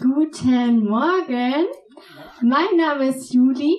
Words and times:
Guten 0.00 0.88
Morgen. 0.88 1.66
Mein 2.40 2.76
Name 2.78 3.08
ist 3.08 3.30
Juli 3.30 3.78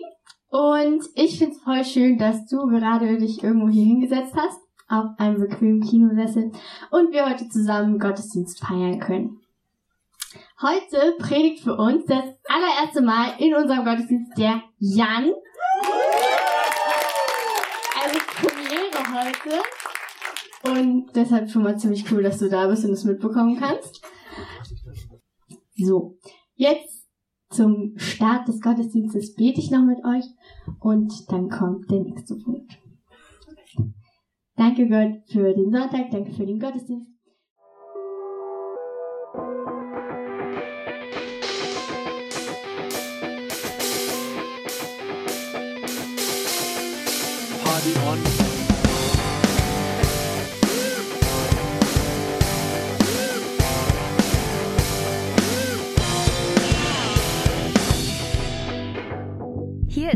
und 0.49 1.03
ich 1.15 1.39
finde 1.39 1.55
es 1.55 1.61
voll 1.63 1.83
schön, 1.83 2.19
dass 2.19 2.45
du 2.45 2.67
gerade 2.67 3.17
dich 3.17 3.43
irgendwo 3.43 3.67
hier 3.67 3.85
hingesetzt 3.85 4.35
hast, 4.35 4.59
auf 4.87 5.17
einem 5.17 5.39
bequemen 5.39 5.81
Kinosessel 5.81 6.51
und 6.91 7.11
wir 7.13 7.27
heute 7.27 7.49
zusammen 7.49 7.97
Gottesdienst 7.97 8.59
feiern 8.59 8.99
können. 8.99 9.41
Heute 10.61 11.15
predigt 11.17 11.63
für 11.63 11.75
uns 11.75 12.05
das 12.05 12.25
allererste 12.47 13.01
Mal 13.01 13.33
in 13.39 13.55
unserem 13.55 13.85
Gottesdienst 13.85 14.37
der 14.37 14.61
Jan. 14.77 15.31
Also 18.03 18.19
Premiere 18.35 19.01
heute. 19.15 19.63
Und 20.63 21.15
deshalb 21.15 21.49
schon 21.49 21.63
mal 21.63 21.79
ziemlich 21.79 22.05
cool, 22.11 22.21
dass 22.21 22.37
du 22.37 22.49
da 22.49 22.67
bist 22.67 22.85
und 22.85 22.91
es 22.91 23.03
mitbekommen 23.03 23.57
kannst. 23.59 24.03
So, 25.77 26.17
jetzt 26.55 27.07
zum 27.49 27.93
Start 27.97 28.47
des 28.47 28.61
Gottesdienstes 28.61 29.35
bete 29.35 29.59
ich 29.59 29.71
noch 29.71 29.85
mit 29.85 29.99
euch 30.03 30.25
und 30.79 31.31
dann 31.31 31.49
kommt 31.49 31.89
der 31.91 32.01
nächste 32.01 32.35
Punkt. 32.35 32.79
Danke 34.55 34.89
Gott 34.89 35.21
für 35.31 35.53
den 35.53 35.71
Sonntag, 35.71 36.09
danke 36.09 36.33
für 36.33 36.45
den 36.45 36.59
Gottesdienst. 36.59 37.11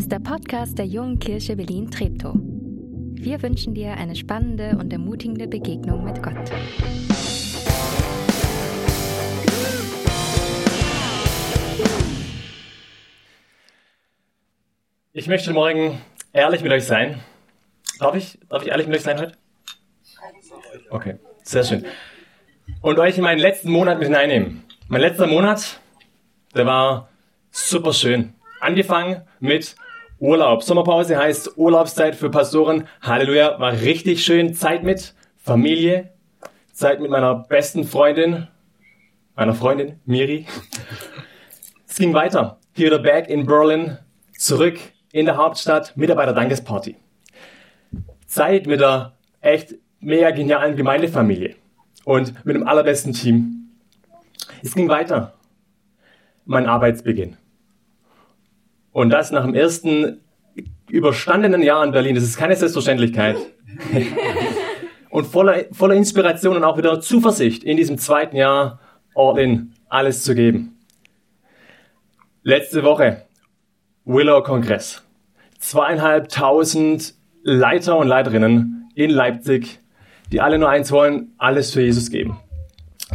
Ist 0.01 0.11
der 0.11 0.17
Podcast 0.17 0.79
der 0.79 0.87
Jungen 0.87 1.19
Kirche 1.19 1.55
Berlin-Treptow. 1.55 2.33
Wir 2.33 3.39
wünschen 3.43 3.75
dir 3.75 3.93
eine 3.93 4.15
spannende 4.15 4.75
und 4.79 4.91
ermutigende 4.91 5.47
Begegnung 5.47 6.03
mit 6.03 6.23
Gott. 6.23 6.33
Ich 15.13 15.27
möchte 15.27 15.53
morgen 15.53 16.01
ehrlich 16.33 16.63
mit 16.63 16.71
euch 16.71 16.85
sein. 16.85 17.19
Darf 17.99 18.15
ich, 18.15 18.39
darf 18.49 18.63
ich 18.63 18.69
ehrlich 18.69 18.87
mit 18.87 18.95
euch 18.95 19.03
sein 19.03 19.19
heute? 19.19 19.37
Okay, 20.89 21.17
sehr 21.43 21.63
schön. 21.63 21.85
Und 22.81 22.97
euch 22.97 23.19
in 23.19 23.23
meinen 23.23 23.37
letzten 23.37 23.69
Monat 23.69 23.99
mit 23.99 24.07
hineinnehmen. 24.07 24.63
Mein 24.87 25.01
letzter 25.01 25.27
Monat, 25.27 25.79
der 26.55 26.65
war 26.65 27.09
super 27.51 27.93
schön. 27.93 28.33
Angefangen 28.61 29.21
mit 29.39 29.75
Urlaub. 30.21 30.61
Sommerpause 30.61 31.17
heißt 31.17 31.57
Urlaubszeit 31.57 32.15
für 32.15 32.29
Pastoren. 32.29 32.87
Halleluja, 33.01 33.59
war 33.59 33.73
richtig 33.73 34.23
schön. 34.23 34.53
Zeit 34.53 34.83
mit 34.83 35.15
Familie, 35.35 36.13
Zeit 36.71 36.99
mit 37.01 37.09
meiner 37.09 37.33
besten 37.33 37.85
Freundin, 37.85 38.47
meiner 39.35 39.55
Freundin 39.55 39.99
Miri. 40.05 40.45
Es 41.87 41.95
ging 41.95 42.13
weiter. 42.13 42.59
Hier 42.73 42.85
wieder 42.85 42.99
back 42.99 43.29
in 43.29 43.47
Berlin, 43.47 43.97
zurück 44.37 44.79
in 45.11 45.25
der 45.25 45.37
Hauptstadt, 45.37 45.97
Mitarbeiter-Dankesparty. 45.97 46.97
Zeit 48.27 48.67
mit 48.67 48.79
der 48.79 49.13
echt 49.41 49.73
mega 50.01 50.29
genialen 50.29 50.75
Gemeindefamilie 50.75 51.55
und 52.05 52.45
mit 52.45 52.55
dem 52.55 52.67
allerbesten 52.67 53.13
Team. 53.13 53.71
Es 54.61 54.75
ging 54.75 54.87
weiter. 54.87 55.33
Mein 56.45 56.67
Arbeitsbeginn. 56.67 57.37
Und 58.91 59.09
das 59.09 59.31
nach 59.31 59.45
dem 59.45 59.55
ersten 59.55 60.21
überstandenen 60.89 61.63
Jahr 61.63 61.83
in 61.83 61.91
Berlin. 61.91 62.15
Das 62.15 62.23
ist 62.23 62.37
keine 62.37 62.55
Selbstverständlichkeit. 62.55 63.37
und 65.09 65.25
voller, 65.25 65.65
voller 65.71 65.95
Inspiration 65.95 66.57
und 66.57 66.63
auch 66.63 66.77
wieder 66.77 66.99
Zuversicht 66.99 67.63
in 67.63 67.77
diesem 67.77 67.97
zweiten 67.97 68.35
Jahr 68.35 68.79
all 69.15 69.39
in 69.39 69.73
alles 69.89 70.23
zu 70.23 70.35
geben. 70.35 70.77
Letzte 72.43 72.83
Woche 72.83 73.25
Willow-Kongress. 74.05 75.03
Zweieinhalbtausend 75.59 77.13
Leiter 77.43 77.97
und 77.97 78.07
Leiterinnen 78.07 78.89
in 78.95 79.11
Leipzig, 79.11 79.79
die 80.31 80.41
alle 80.41 80.57
nur 80.57 80.69
eins 80.69 80.91
wollen, 80.91 81.33
alles 81.37 81.71
für 81.71 81.81
Jesus 81.81 82.09
geben. 82.09 82.39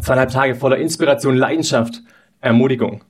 Zweieinhalb 0.00 0.30
Tage 0.30 0.54
voller 0.54 0.76
Inspiration, 0.76 1.36
Leidenschaft, 1.36 2.02
Ermutigung. 2.40 3.02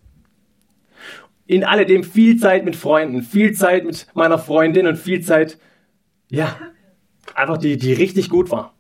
In 1.47 1.65
alledem 1.65 2.03
viel 2.03 2.39
Zeit 2.39 2.65
mit 2.65 2.77
Freunden, 2.77 3.23
viel 3.23 3.53
Zeit 3.53 3.85
mit 3.85 4.07
meiner 4.15 4.39
Freundin 4.39 4.87
und 4.87 4.97
viel 4.97 5.21
Zeit, 5.21 5.59
ja, 6.29 6.57
einfach 7.35 7.59
die, 7.59 7.77
die 7.77 7.93
richtig 7.93 8.31
gut 8.31 8.51
war. 8.51 8.75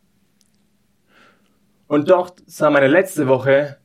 Und 1.86 2.10
dort 2.10 2.42
sah 2.46 2.70
meine 2.70 2.88
letzte 2.88 3.28
Woche 3.28 3.76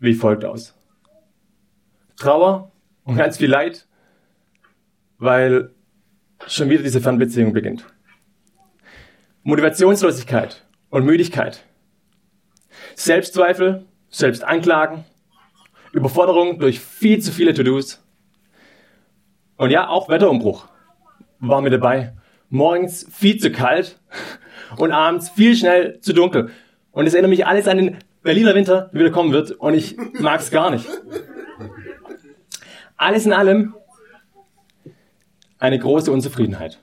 wie 0.00 0.14
folgt 0.14 0.44
aus. 0.44 0.74
Trauer 2.16 2.72
und 3.04 3.16
ganz 3.16 3.36
viel 3.36 3.50
Leid, 3.50 3.86
weil 5.18 5.74
schon 6.46 6.70
wieder 6.70 6.82
diese 6.82 7.00
Fernbeziehung 7.00 7.52
beginnt. 7.52 7.86
Motivationslosigkeit 9.42 10.66
und 10.90 11.04
Müdigkeit. 11.04 11.64
Selbstzweifel, 12.94 13.86
Selbstanklagen, 14.08 15.04
Überforderung 15.92 16.58
durch 16.58 16.80
viel 16.80 17.20
zu 17.20 17.32
viele 17.32 17.54
To-Dos. 17.54 18.02
Und 19.56 19.70
ja, 19.70 19.88
auch 19.88 20.08
Wetterumbruch 20.08 20.68
war 21.38 21.60
mit 21.60 21.72
dabei. 21.72 22.14
Morgens 22.48 23.06
viel 23.12 23.38
zu 23.38 23.50
kalt 23.50 23.98
und 24.76 24.92
abends 24.92 25.30
viel 25.30 25.54
schnell 25.56 26.00
zu 26.00 26.12
dunkel. 26.12 26.50
Und 26.92 27.06
es 27.06 27.14
erinnert 27.14 27.30
mich 27.30 27.46
alles 27.46 27.68
an 27.68 27.76
den 27.76 27.98
Berliner 28.22 28.54
Winter, 28.54 28.90
der 28.92 29.00
wieder 29.00 29.10
kommen 29.10 29.32
wird. 29.32 29.52
Und 29.52 29.74
ich 29.74 29.96
mag 30.18 30.40
es 30.40 30.50
gar 30.50 30.70
nicht. 30.70 30.86
Alles 32.96 33.26
in 33.26 33.32
allem 33.32 33.74
eine 35.58 35.78
große 35.78 36.10
Unzufriedenheit. 36.10 36.80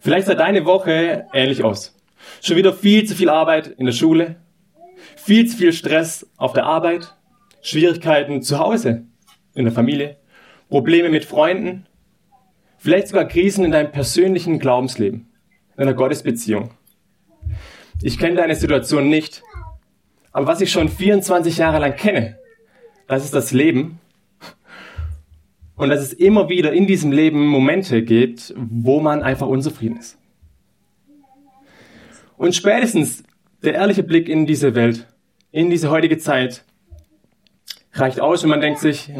Vielleicht 0.00 0.26
sah 0.26 0.34
deine 0.34 0.66
Woche 0.66 1.26
ähnlich 1.32 1.64
aus. 1.64 1.96
Schon 2.42 2.56
wieder 2.56 2.74
viel 2.74 3.06
zu 3.06 3.14
viel 3.14 3.30
Arbeit 3.30 3.68
in 3.68 3.86
der 3.86 3.92
Schule, 3.92 4.36
viel 5.24 5.46
zu 5.46 5.56
viel 5.56 5.72
Stress 5.72 6.30
auf 6.36 6.52
der 6.52 6.66
Arbeit, 6.66 7.14
Schwierigkeiten 7.62 8.42
zu 8.42 8.58
Hause, 8.58 9.06
in 9.54 9.64
der 9.64 9.72
Familie, 9.72 10.18
Probleme 10.68 11.08
mit 11.08 11.24
Freunden, 11.24 11.86
vielleicht 12.76 13.08
sogar 13.08 13.26
Krisen 13.26 13.64
in 13.64 13.70
deinem 13.70 13.90
persönlichen 13.90 14.58
Glaubensleben, 14.58 15.26
in 15.70 15.76
deiner 15.78 15.94
Gottesbeziehung. 15.94 16.72
Ich 18.02 18.18
kenne 18.18 18.36
deine 18.36 18.54
Situation 18.54 19.08
nicht, 19.08 19.42
aber 20.30 20.46
was 20.46 20.60
ich 20.60 20.70
schon 20.70 20.90
24 20.90 21.56
Jahre 21.56 21.78
lang 21.78 21.96
kenne, 21.96 22.38
das 23.06 23.24
ist 23.24 23.32
das 23.32 23.52
Leben. 23.52 24.00
Und 25.76 25.88
dass 25.88 26.00
es 26.00 26.12
immer 26.12 26.50
wieder 26.50 26.72
in 26.74 26.86
diesem 26.86 27.12
Leben 27.12 27.46
Momente 27.46 28.02
gibt, 28.02 28.52
wo 28.56 29.00
man 29.00 29.22
einfach 29.22 29.46
unzufrieden 29.46 29.96
ist. 29.96 30.18
Und 32.36 32.54
spätestens 32.54 33.24
der 33.62 33.74
ehrliche 33.74 34.02
Blick 34.02 34.28
in 34.28 34.44
diese 34.44 34.74
Welt, 34.74 35.06
in 35.54 35.70
diese 35.70 35.88
heutige 35.88 36.18
Zeit, 36.18 36.64
reicht 37.92 38.18
aus 38.18 38.42
und 38.42 38.50
man 38.50 38.60
denkt 38.60 38.80
sich, 38.80 39.12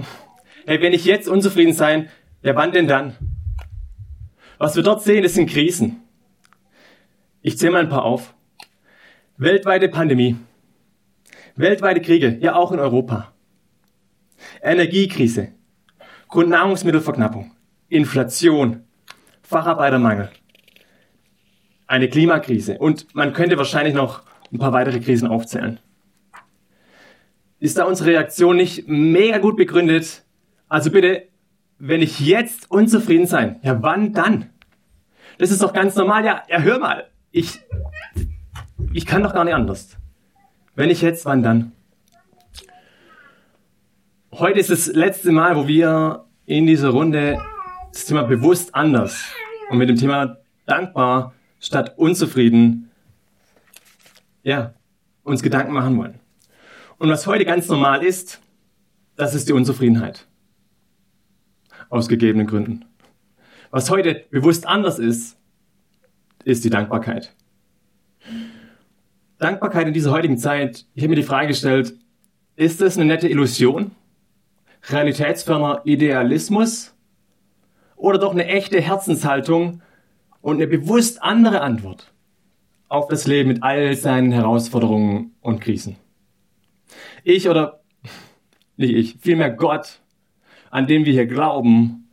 hey, 0.66 0.82
wenn 0.82 0.92
ich 0.92 1.04
jetzt 1.04 1.28
unzufrieden 1.28 1.72
sein, 1.72 2.08
ja, 2.42 2.56
wann 2.56 2.72
denn 2.72 2.88
dann? 2.88 3.14
Was 4.58 4.74
wir 4.74 4.82
dort 4.82 5.04
sehen, 5.04 5.22
das 5.22 5.34
sind 5.34 5.48
Krisen. 5.48 6.02
Ich 7.40 7.56
zähle 7.56 7.70
mal 7.70 7.82
ein 7.82 7.88
paar 7.88 8.04
auf. 8.04 8.34
Weltweite 9.36 9.88
Pandemie. 9.88 10.34
Weltweite 11.54 12.00
Kriege, 12.00 12.36
ja 12.40 12.56
auch 12.56 12.72
in 12.72 12.80
Europa. 12.80 13.32
Energiekrise, 14.60 15.52
Grundnahrungsmittelverknappung, 16.26 17.52
Inflation, 17.88 18.82
Facharbeitermangel, 19.42 20.30
eine 21.86 22.08
Klimakrise 22.08 22.76
und 22.78 23.14
man 23.14 23.32
könnte 23.32 23.56
wahrscheinlich 23.56 23.94
noch 23.94 24.24
ein 24.52 24.58
paar 24.58 24.72
weitere 24.72 24.98
Krisen 24.98 25.28
aufzählen. 25.28 25.78
Ist 27.64 27.78
da 27.78 27.84
unsere 27.84 28.10
Reaktion 28.10 28.58
nicht 28.58 28.88
mega 28.88 29.38
gut 29.38 29.56
begründet? 29.56 30.22
Also 30.68 30.90
bitte, 30.90 31.28
wenn 31.78 32.02
ich 32.02 32.20
jetzt 32.20 32.70
unzufrieden 32.70 33.26
sein, 33.26 33.58
ja 33.62 33.80
wann 33.80 34.12
dann? 34.12 34.50
Das 35.38 35.50
ist 35.50 35.62
doch 35.62 35.72
ganz 35.72 35.96
normal. 35.96 36.26
Ja, 36.26 36.42
ja 36.46 36.58
hör 36.60 36.78
mal, 36.78 37.06
ich, 37.30 37.60
ich 38.92 39.06
kann 39.06 39.22
doch 39.22 39.32
gar 39.32 39.44
nicht 39.44 39.54
anders. 39.54 39.96
Wenn 40.74 40.90
ich 40.90 41.00
jetzt, 41.00 41.24
wann 41.24 41.42
dann? 41.42 41.72
Heute 44.30 44.60
ist 44.60 44.68
das 44.68 44.88
letzte 44.88 45.32
Mal, 45.32 45.56
wo 45.56 45.66
wir 45.66 46.26
in 46.44 46.66
dieser 46.66 46.90
Runde 46.90 47.38
das 47.94 48.04
Thema 48.04 48.24
bewusst 48.24 48.74
anders 48.74 49.24
und 49.70 49.78
mit 49.78 49.88
dem 49.88 49.96
Thema 49.96 50.36
dankbar 50.66 51.32
statt 51.60 51.94
unzufrieden, 51.96 52.90
ja, 54.42 54.74
uns 55.22 55.42
Gedanken 55.42 55.72
machen 55.72 55.96
wollen. 55.96 56.20
Und 56.98 57.08
was 57.08 57.26
heute 57.26 57.44
ganz 57.44 57.68
normal 57.68 58.04
ist, 58.04 58.40
das 59.16 59.34
ist 59.34 59.48
die 59.48 59.52
Unzufriedenheit. 59.52 60.26
Aus 61.88 62.08
gegebenen 62.08 62.46
Gründen. 62.46 62.84
Was 63.70 63.90
heute 63.90 64.24
bewusst 64.30 64.66
anders 64.66 64.98
ist, 64.98 65.36
ist 66.44 66.64
die 66.64 66.70
Dankbarkeit. 66.70 67.34
Dankbarkeit 69.38 69.88
in 69.88 69.94
dieser 69.94 70.12
heutigen 70.12 70.38
Zeit, 70.38 70.86
ich 70.94 71.02
habe 71.02 71.10
mir 71.10 71.16
die 71.16 71.22
Frage 71.22 71.48
gestellt, 71.48 71.94
ist 72.56 72.80
das 72.80 72.96
eine 72.96 73.06
nette 73.06 73.28
Illusion? 73.28 73.90
Realitätsferner 74.88 75.82
Idealismus? 75.84 76.94
Oder 77.96 78.18
doch 78.18 78.32
eine 78.32 78.46
echte 78.46 78.80
Herzenshaltung 78.80 79.82
und 80.40 80.56
eine 80.56 80.66
bewusst 80.66 81.22
andere 81.22 81.62
Antwort 81.62 82.12
auf 82.88 83.08
das 83.08 83.26
Leben 83.26 83.48
mit 83.48 83.62
all 83.62 83.96
seinen 83.96 84.30
Herausforderungen 84.30 85.32
und 85.40 85.60
Krisen? 85.60 85.96
Ich 87.26 87.48
oder 87.48 87.80
nicht 88.76 88.94
ich, 88.94 89.16
vielmehr 89.18 89.50
Gott, 89.50 90.02
an 90.70 90.86
den 90.86 91.06
wir 91.06 91.14
hier 91.14 91.26
glauben, 91.26 92.10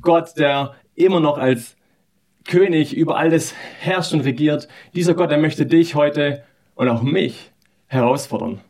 Gott, 0.00 0.36
der 0.36 0.74
immer 0.96 1.20
noch 1.20 1.38
als 1.38 1.76
König 2.44 2.96
über 2.96 3.16
alles 3.16 3.54
herrscht 3.78 4.12
und 4.12 4.22
regiert, 4.22 4.66
dieser 4.92 5.14
Gott, 5.14 5.30
der 5.30 5.38
möchte 5.38 5.66
dich 5.66 5.94
heute 5.94 6.42
und 6.74 6.88
auch 6.88 7.02
mich 7.02 7.52
herausfordern. 7.86 8.60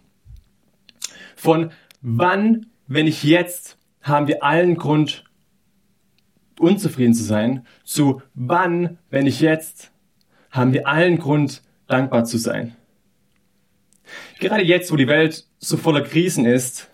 Von 1.34 1.70
wann, 2.02 2.66
wenn 2.86 3.06
nicht 3.06 3.24
jetzt, 3.24 3.78
haben 4.02 4.28
wir 4.28 4.44
allen 4.44 4.76
Grund, 4.76 5.24
unzufrieden 6.58 7.14
zu 7.14 7.24
sein, 7.24 7.66
zu 7.84 8.20
wann, 8.34 8.98
wenn 9.08 9.24
nicht 9.24 9.40
jetzt, 9.40 9.92
haben 10.50 10.74
wir 10.74 10.86
allen 10.86 11.18
Grund, 11.18 11.62
dankbar 11.86 12.24
zu 12.26 12.36
sein. 12.36 12.76
Gerade 14.40 14.62
jetzt, 14.62 14.90
wo 14.92 14.96
die 14.96 15.08
Welt 15.08 15.46
so 15.58 15.76
voller 15.76 16.02
Krisen 16.02 16.44
ist, 16.44 16.90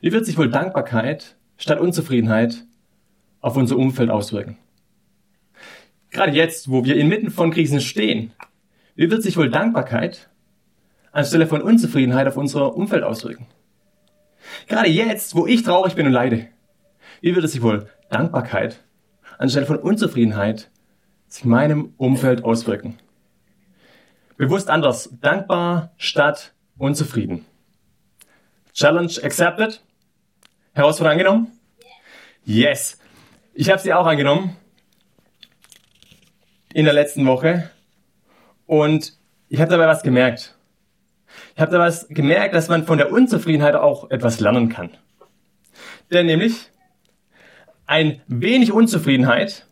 wie 0.00 0.12
wird 0.12 0.26
sich 0.26 0.36
wohl 0.36 0.50
Dankbarkeit 0.50 1.36
statt 1.56 1.80
Unzufriedenheit 1.80 2.64
auf 3.40 3.56
unser 3.56 3.76
Umfeld 3.76 4.10
auswirken? 4.10 4.58
Gerade 6.10 6.32
jetzt, 6.32 6.70
wo 6.70 6.84
wir 6.84 6.96
inmitten 6.96 7.30
von 7.30 7.50
Krisen 7.50 7.80
stehen, 7.80 8.32
wie 8.94 9.10
wird 9.10 9.22
sich 9.22 9.36
wohl 9.36 9.50
Dankbarkeit 9.50 10.28
anstelle 11.12 11.46
von 11.46 11.62
Unzufriedenheit 11.62 12.26
auf 12.26 12.36
unser 12.36 12.74
Umfeld 12.74 13.04
auswirken? 13.04 13.46
Gerade 14.66 14.88
jetzt, 14.88 15.34
wo 15.34 15.46
ich 15.46 15.62
traurig 15.62 15.94
bin 15.94 16.06
und 16.06 16.12
leide, 16.12 16.48
wie 17.20 17.34
wird 17.34 17.44
es 17.44 17.52
sich 17.52 17.62
wohl 17.62 17.88
Dankbarkeit 18.10 18.82
anstelle 19.38 19.66
von 19.66 19.78
Unzufriedenheit 19.78 20.70
sich 21.28 21.44
meinem 21.44 21.94
Umfeld 21.96 22.44
auswirken? 22.44 22.98
Bewusst 24.42 24.70
anders. 24.70 25.08
Dankbar 25.20 25.92
statt 25.98 26.52
unzufrieden. 26.76 27.46
Challenge 28.72 29.12
accepted. 29.22 29.80
Herausforderung 30.72 31.12
angenommen? 31.12 31.52
Yes. 32.44 32.98
Ich 33.54 33.70
habe 33.70 33.78
sie 33.80 33.94
auch 33.94 34.04
angenommen 34.04 34.56
in 36.74 36.86
der 36.86 36.92
letzten 36.92 37.24
Woche 37.24 37.70
und 38.66 39.16
ich 39.48 39.60
habe 39.60 39.70
dabei 39.70 39.86
was 39.86 40.02
gemerkt. 40.02 40.56
Ich 41.54 41.60
habe 41.60 41.70
dabei 41.70 41.86
was 41.86 42.08
gemerkt, 42.08 42.56
dass 42.56 42.66
man 42.66 42.84
von 42.84 42.98
der 42.98 43.12
Unzufriedenheit 43.12 43.76
auch 43.76 44.10
etwas 44.10 44.40
lernen 44.40 44.68
kann. 44.68 44.90
Denn 46.10 46.26
nämlich 46.26 46.68
ein 47.86 48.20
wenig 48.26 48.72
Unzufriedenheit 48.72 49.68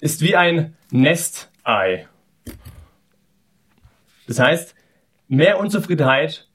ist 0.00 0.22
wie 0.22 0.34
ein 0.34 0.78
Nestei. 0.90 2.08
Das 4.30 4.38
heißt, 4.38 4.76
mehr 5.26 5.58
Unzufriedenheit 5.58 6.46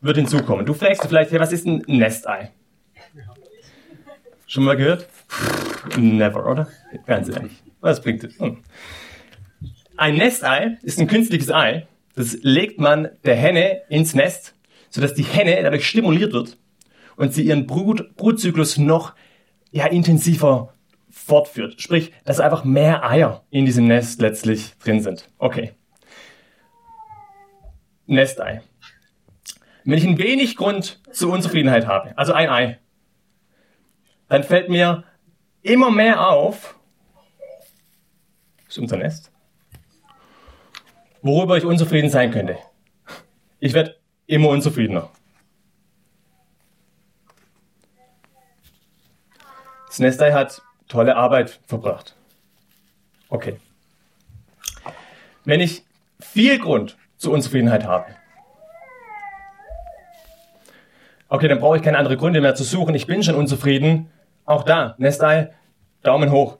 wird 0.00 0.16
hinzukommen. 0.16 0.66
Du 0.66 0.74
fragst 0.74 1.06
vielleicht, 1.06 1.30
hey, 1.30 1.38
was 1.38 1.52
ist 1.52 1.64
ein 1.64 1.84
Nestei? 1.86 2.50
Schon 4.48 4.64
mal 4.64 4.76
gehört? 4.76 5.06
Never, 5.96 6.44
oder? 6.44 6.66
Ganz 7.06 7.28
ehrlich. 7.28 7.52
Was 7.80 8.02
bringt 8.02 8.24
es? 8.24 8.36
Hm. 8.40 8.64
Ein 9.96 10.16
Nestei 10.16 10.76
ist 10.82 10.98
ein 10.98 11.06
künstliches 11.06 11.52
Ei. 11.52 11.86
Das 12.16 12.36
legt 12.42 12.80
man 12.80 13.10
der 13.24 13.36
Henne 13.36 13.82
ins 13.88 14.16
Nest, 14.16 14.56
sodass 14.90 15.14
die 15.14 15.22
Henne 15.22 15.62
dadurch 15.62 15.86
stimuliert 15.88 16.32
wird 16.32 16.58
und 17.14 17.32
sie 17.32 17.44
ihren 17.44 17.68
Brut 17.68 18.16
Brutzyklus 18.16 18.76
noch 18.76 19.14
ja, 19.70 19.86
intensiver 19.86 20.74
fortführt. 21.10 21.80
Sprich, 21.80 22.10
dass 22.24 22.40
einfach 22.40 22.64
mehr 22.64 23.08
Eier 23.08 23.44
in 23.50 23.66
diesem 23.66 23.86
Nest 23.86 24.20
letztlich 24.20 24.76
drin 24.80 25.00
sind. 25.00 25.28
Okay. 25.38 25.74
Nestei. 28.06 28.62
Wenn 29.84 29.98
ich 29.98 30.04
ein 30.04 30.18
wenig 30.18 30.56
Grund 30.56 31.00
zur 31.12 31.32
Unzufriedenheit 31.32 31.86
habe, 31.86 32.16
also 32.16 32.32
ein 32.32 32.48
Ei, 32.48 32.78
dann 34.28 34.42
fällt 34.42 34.68
mir 34.68 35.04
immer 35.62 35.90
mehr 35.90 36.28
auf, 36.28 36.78
ist 38.68 38.78
unser 38.78 38.96
Nest, 38.96 39.30
worüber 41.22 41.56
ich 41.56 41.64
unzufrieden 41.64 42.10
sein 42.10 42.30
könnte. 42.30 42.58
Ich 43.60 43.72
werde 43.72 43.96
immer 44.26 44.48
unzufriedener. 44.48 45.10
Das 49.86 49.98
Nestei 50.00 50.32
hat 50.32 50.60
tolle 50.88 51.16
Arbeit 51.16 51.60
verbracht. 51.66 52.16
Okay. 53.28 53.60
Wenn 55.44 55.60
ich 55.60 55.84
viel 56.20 56.58
Grund 56.58 56.96
zur 57.16 57.32
Unzufriedenheit 57.32 57.84
habe. 57.84 58.06
Okay, 61.28 61.48
dann 61.48 61.58
brauche 61.58 61.76
ich 61.76 61.82
keine 61.82 61.98
andere 61.98 62.16
Gründe 62.16 62.40
mehr 62.40 62.54
zu 62.54 62.64
suchen. 62.64 62.94
Ich 62.94 63.06
bin 63.06 63.22
schon 63.22 63.34
unzufrieden. 63.34 64.10
Auch 64.44 64.62
da, 64.62 64.94
Nestei, 64.98 65.52
Daumen 66.02 66.30
hoch. 66.30 66.58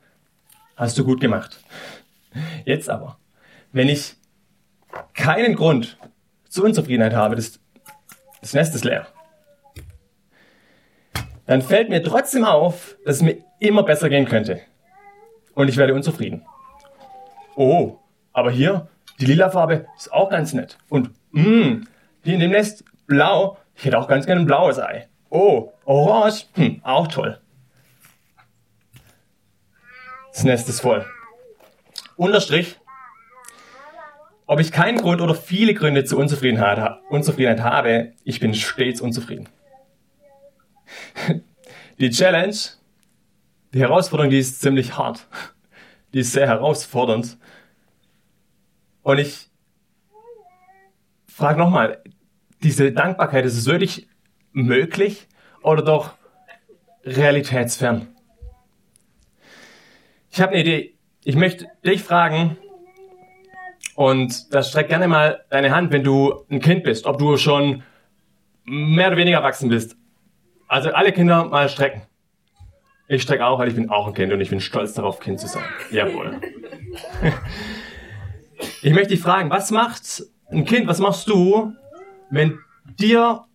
Hast 0.75 0.97
du 0.97 1.05
gut 1.05 1.21
gemacht. 1.21 1.61
Jetzt 2.65 2.89
aber, 2.89 3.17
wenn 3.71 3.87
ich 3.87 4.15
keinen 5.13 5.55
Grund 5.55 5.97
zur 6.49 6.65
Unzufriedenheit 6.65 7.13
habe, 7.13 7.35
das, 7.35 7.59
das 8.41 8.53
Nest 8.53 8.75
ist 8.75 8.83
leer, 8.83 9.07
dann 11.45 11.61
fällt 11.61 11.89
mir 11.89 12.03
trotzdem 12.03 12.43
auf, 12.43 12.97
dass 13.05 13.17
es 13.17 13.21
mir 13.21 13.37
immer 13.59 13.83
besser 13.83 14.09
gehen 14.09 14.25
könnte. 14.25 14.59
Und 15.53 15.69
ich 15.69 15.77
werde 15.77 15.93
unzufrieden. 15.93 16.45
Oh, 17.55 17.97
aber 18.33 18.51
hier, 18.51 18.89
die 19.19 19.25
lila 19.25 19.49
Farbe 19.49 19.87
ist 19.95 20.11
auch 20.11 20.29
ganz 20.29 20.53
nett. 20.53 20.77
Und 20.89 21.11
mh, 21.31 21.43
mm, 21.43 21.87
hier 22.23 22.33
in 22.33 22.39
dem 22.39 22.51
Nest 22.51 22.83
blau. 23.07 23.57
Ich 23.75 23.85
hätte 23.85 23.99
auch 23.99 24.07
ganz 24.07 24.25
gerne 24.25 24.41
ein 24.41 24.47
blaues 24.47 24.79
Ei. 24.79 25.07
Oh, 25.29 25.73
orange. 25.85 26.45
Hm, 26.53 26.81
auch 26.83 27.07
toll. 27.07 27.39
Das 30.31 30.43
Nest 30.43 30.67
ist 30.69 30.81
voll. 30.81 31.05
Unterstrich. 32.17 32.79
Ob 34.47 34.59
ich 34.59 34.71
keinen 34.71 34.99
Grund 34.99 35.21
oder 35.21 35.33
viele 35.33 35.73
Gründe 35.73 36.03
zur 36.03 36.19
Unzufriedenheit, 36.19 36.99
Unzufriedenheit 37.09 37.61
habe, 37.61 38.13
ich 38.23 38.39
bin 38.39 38.53
stets 38.53 39.01
unzufrieden. 39.01 39.49
Die 41.99 42.09
Challenge, 42.09 42.55
die 43.73 43.79
Herausforderung, 43.79 44.29
die 44.29 44.39
ist 44.39 44.61
ziemlich 44.61 44.97
hart. 44.97 45.27
Die 46.13 46.19
ist 46.19 46.33
sehr 46.33 46.47
herausfordernd. 46.47 47.37
Und 49.05 49.19
ich 49.19 49.51
frage 51.27 51.59
nochmal, 51.59 52.01
diese 52.63 52.91
Dankbarkeit, 52.91 53.45
ist 53.45 53.55
es 53.55 53.67
wirklich 53.67 54.07
möglich 54.51 55.27
oder 55.61 55.83
doch 55.83 56.15
realitätsfern? 57.03 58.07
Ich 60.31 60.41
habe 60.41 60.53
eine 60.53 60.61
Idee. 60.61 60.97
Ich 61.23 61.35
möchte 61.35 61.67
dich 61.85 62.01
fragen, 62.01 62.57
und 63.93 64.51
das 64.55 64.69
streck 64.69 64.89
gerne 64.89 65.07
mal 65.07 65.45
deine 65.51 65.69
Hand, 65.69 65.91
wenn 65.91 66.03
du 66.03 66.43
ein 66.49 66.59
Kind 66.59 66.83
bist, 66.83 67.05
ob 67.05 67.19
du 67.19 67.37
schon 67.37 67.83
mehr 68.63 69.09
oder 69.09 69.17
weniger 69.17 69.37
erwachsen 69.37 69.69
bist. 69.69 69.97
Also 70.67 70.91
alle 70.93 71.11
Kinder 71.11 71.45
mal 71.45 71.69
strecken. 71.69 72.01
Ich 73.07 73.21
strecke 73.21 73.45
auch, 73.45 73.59
weil 73.59 73.67
ich 73.67 73.75
bin 73.75 73.91
auch 73.91 74.07
ein 74.07 74.15
Kind 74.15 74.33
und 74.33 74.41
ich 74.41 74.49
bin 74.49 74.61
stolz 74.61 74.93
darauf, 74.93 75.19
Kind 75.19 75.39
zu 75.39 75.45
sein. 75.45 75.63
Jawohl. 75.91 76.41
Ich 78.81 78.93
möchte 78.93 79.09
dich 79.09 79.21
fragen, 79.21 79.49
was 79.49 79.71
macht 79.71 80.23
ein 80.49 80.65
Kind, 80.65 80.87
was 80.87 80.99
machst 80.99 81.27
du, 81.27 81.73
wenn 82.29 82.59
dir 82.99 83.45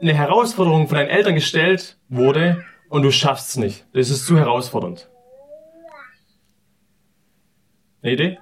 eine 0.00 0.14
Herausforderung 0.14 0.88
von 0.88 0.98
deinen 0.98 1.08
Eltern 1.08 1.34
gestellt 1.34 1.98
wurde 2.08 2.64
und 2.88 3.02
du 3.02 3.10
schaffst 3.10 3.50
es 3.50 3.56
nicht? 3.56 3.86
Das 3.92 4.10
ist 4.10 4.26
zu 4.26 4.38
herausfordernd. 4.38 5.08
Eine 8.02 8.12
Idee? 8.12 8.38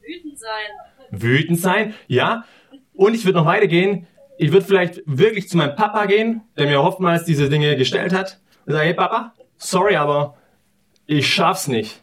Wütend 0.00 0.38
sein. 0.38 0.70
Wütend 1.10 1.60
sein, 1.60 1.94
ja. 2.06 2.44
Und 2.94 3.14
ich 3.14 3.24
würde 3.24 3.38
noch 3.38 3.46
weitergehen. 3.46 4.06
Ich 4.38 4.52
würde 4.52 4.66
vielleicht 4.66 5.02
wirklich 5.06 5.48
zu 5.48 5.56
meinem 5.56 5.76
Papa 5.76 6.06
gehen, 6.06 6.42
der 6.56 6.66
mir 6.66 6.80
oftmals 6.80 7.24
diese 7.24 7.48
Dinge 7.48 7.76
gestellt 7.76 8.12
hat. 8.12 8.40
Und 8.66 8.72
sage, 8.72 8.86
hey 8.86 8.94
Papa, 8.94 9.34
sorry, 9.56 9.96
aber 9.96 10.36
ich 11.06 11.32
schaff's 11.32 11.68
nicht. 11.68 12.02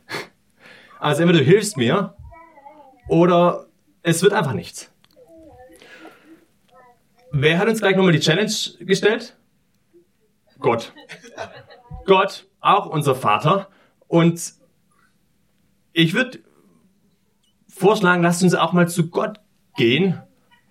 Also 1.01 1.24
entweder 1.24 1.39
du 1.39 1.46
hilfst 1.46 1.77
mir 1.77 2.13
oder 3.10 3.65
es 4.03 4.22
wird 4.22 4.34
einfach 4.34 4.53
nichts. 4.53 4.91
Wer 7.31 7.58
hat 7.58 7.67
uns 7.67 7.79
gleich 7.79 7.96
nochmal 7.96 8.12
die 8.12 8.20
Challenge 8.20 8.53
gestellt? 8.81 9.36
Gott. 10.60 10.93
Gott, 12.05 12.46
auch 12.60 12.86
unser 12.86 13.15
Vater. 13.15 13.67
Und 14.08 14.53
ich 15.91 16.13
würde 16.13 16.39
vorschlagen, 17.67 18.22
lasst 18.22 18.43
uns 18.43 18.53
auch 18.53 18.72
mal 18.72 18.88
zu 18.88 19.10
Gott 19.10 19.39
gehen 19.77 20.22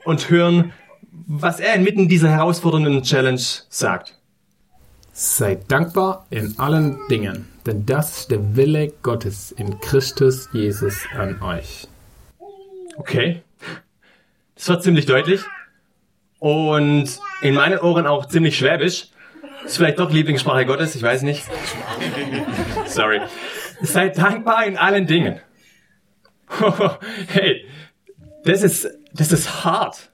und 0.05 0.31
hören, 0.31 0.73
was 1.11 1.59
er 1.59 1.75
inmitten 1.75 2.09
dieser 2.09 2.31
herausfordernden 2.31 3.03
Challenge 3.03 3.43
sagt. 3.69 4.20
Seid 5.23 5.71
dankbar 5.71 6.27
in 6.31 6.59
allen 6.59 6.99
Dingen, 7.11 7.47
denn 7.67 7.85
das 7.85 8.21
ist 8.21 8.31
der 8.31 8.57
Wille 8.57 8.91
Gottes 9.03 9.53
in 9.53 9.79
Christus 9.81 10.49
Jesus 10.55 11.05
an 11.15 11.43
euch. 11.43 11.89
Okay. 12.97 13.43
Das 14.55 14.71
war 14.71 14.81
ziemlich 14.81 15.05
deutlich. 15.05 15.43
Und 16.39 17.21
in 17.43 17.53
meinen 17.53 17.79
Ohren 17.81 18.07
auch 18.07 18.29
ziemlich 18.29 18.57
schwäbisch. 18.57 19.09
Ist 19.67 19.77
vielleicht 19.77 19.99
doch 19.99 20.11
Lieblingssprache 20.11 20.65
Gottes, 20.65 20.95
ich 20.95 21.03
weiß 21.03 21.21
nicht. 21.21 21.45
Sorry. 22.87 23.21
Seid 23.83 24.17
dankbar 24.17 24.65
in 24.65 24.79
allen 24.79 25.07
Dingen. 25.07 25.39
hey, 27.29 27.67
das 28.45 28.63
ist, 28.63 28.89
das 29.13 29.33
ist 29.33 29.65
hart. 29.65 30.13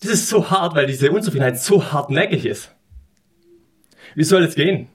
Das 0.00 0.10
ist 0.10 0.28
so 0.28 0.50
hart, 0.50 0.74
weil 0.74 0.86
diese 0.86 1.10
Unzufriedenheit 1.12 1.58
so 1.58 1.92
hartnäckig 1.92 2.46
ist. 2.46 2.74
Wie 4.14 4.24
soll 4.24 4.42
es 4.42 4.54
gehen? 4.54 4.88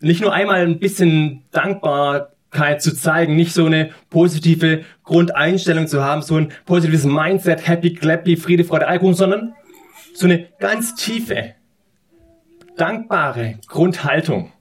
Nicht 0.00 0.20
nur 0.20 0.32
einmal 0.32 0.62
ein 0.62 0.80
bisschen 0.80 1.44
Dankbarkeit 1.52 2.82
zu 2.82 2.94
zeigen, 2.94 3.36
nicht 3.36 3.54
so 3.54 3.66
eine 3.66 3.90
positive 4.10 4.84
Grundeinstellung 5.04 5.86
zu 5.86 6.02
haben, 6.02 6.22
so 6.22 6.36
ein 6.36 6.52
positives 6.66 7.04
Mindset, 7.04 7.66
happy, 7.66 7.94
clappy, 7.94 8.36
Friede, 8.36 8.64
Freude, 8.64 8.88
Eierkuchen, 8.88 9.14
sondern 9.14 9.54
so 10.12 10.26
eine 10.26 10.48
ganz 10.58 10.96
tiefe, 10.96 11.54
dankbare 12.76 13.60
Grundhaltung 13.68 14.52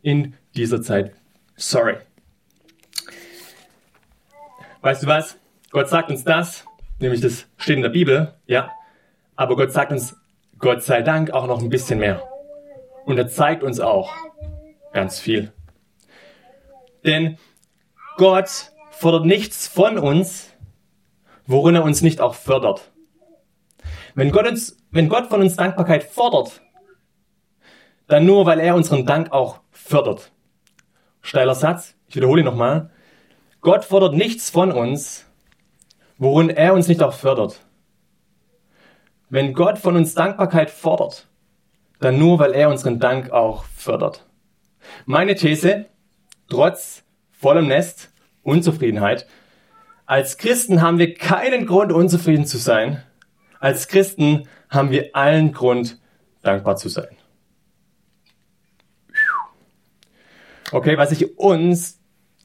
in 0.00 0.34
dieser 0.54 0.80
Zeit. 0.80 1.12
Sorry. 1.56 1.96
Weißt 4.80 5.02
du 5.02 5.06
was? 5.08 5.36
Gott 5.70 5.88
sagt 5.88 6.10
uns 6.10 6.22
das, 6.22 6.64
nämlich 6.98 7.20
das 7.20 7.46
steht 7.56 7.76
in 7.76 7.82
der 7.82 7.90
Bibel, 7.90 8.34
ja. 8.46 8.70
Aber 9.36 9.56
Gott 9.56 9.72
sagt 9.72 9.92
uns, 9.92 10.16
Gott 10.58 10.82
sei 10.82 11.02
Dank, 11.02 11.30
auch 11.30 11.46
noch 11.46 11.60
ein 11.60 11.68
bisschen 11.68 11.98
mehr. 11.98 12.22
Und 13.04 13.18
er 13.18 13.28
zeigt 13.28 13.62
uns 13.62 13.80
auch 13.80 14.12
ganz 14.92 15.18
viel. 15.18 15.52
Denn 17.04 17.38
Gott 18.16 18.72
fordert 18.90 19.26
nichts 19.26 19.66
von 19.66 19.98
uns, 19.98 20.52
worin 21.46 21.74
er 21.74 21.84
uns 21.84 22.00
nicht 22.00 22.20
auch 22.20 22.34
fördert. 22.34 22.92
Wenn 24.14 24.30
Gott, 24.30 24.46
uns, 24.46 24.78
wenn 24.90 25.08
Gott 25.08 25.26
von 25.26 25.40
uns 25.40 25.56
Dankbarkeit 25.56 26.04
fordert, 26.04 26.62
dann 28.06 28.24
nur, 28.26 28.46
weil 28.46 28.60
er 28.60 28.74
unseren 28.74 29.06
Dank 29.06 29.32
auch 29.32 29.60
fördert. 29.70 30.30
Steiler 31.20 31.54
Satz, 31.54 31.96
ich 32.06 32.16
wiederhole 32.16 32.44
nochmal. 32.44 32.90
Gott 33.60 33.84
fordert 33.84 34.14
nichts 34.14 34.50
von 34.50 34.72
uns, 34.72 35.26
worin 36.24 36.48
er 36.48 36.72
uns 36.72 36.88
nicht 36.88 37.02
auch 37.02 37.12
fördert. 37.12 37.60
Wenn 39.28 39.52
Gott 39.52 39.78
von 39.78 39.94
uns 39.94 40.14
Dankbarkeit 40.14 40.70
fordert, 40.70 41.28
dann 42.00 42.18
nur, 42.18 42.38
weil 42.38 42.54
er 42.54 42.70
unseren 42.70 42.98
Dank 42.98 43.30
auch 43.30 43.64
fördert. 43.64 44.26
Meine 45.04 45.34
These, 45.34 45.84
trotz 46.48 47.04
vollem 47.30 47.68
Nest, 47.68 48.10
Unzufriedenheit, 48.42 49.26
als 50.06 50.38
Christen 50.38 50.80
haben 50.80 50.98
wir 50.98 51.12
keinen 51.12 51.66
Grund, 51.66 51.92
unzufrieden 51.92 52.46
zu 52.46 52.56
sein, 52.56 53.02
als 53.60 53.86
Christen 53.86 54.48
haben 54.70 54.90
wir 54.90 55.14
allen 55.14 55.52
Grund, 55.52 56.00
dankbar 56.40 56.76
zu 56.76 56.88
sein. 56.88 57.16
Okay, 60.72 60.96
was 60.96 61.12
ich 61.12 61.38
uns, 61.38 62.00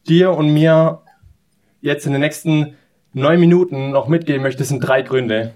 dir 0.06 0.32
und 0.32 0.54
mir 0.54 1.02
jetzt 1.80 2.06
in 2.06 2.12
den 2.12 2.22
nächsten 2.22 2.76
neun 3.14 3.40
Minuten 3.40 3.92
noch 3.92 4.08
mitgeben 4.08 4.42
möchte, 4.42 4.64
sind 4.64 4.80
drei 4.82 5.02
Gründe, 5.02 5.54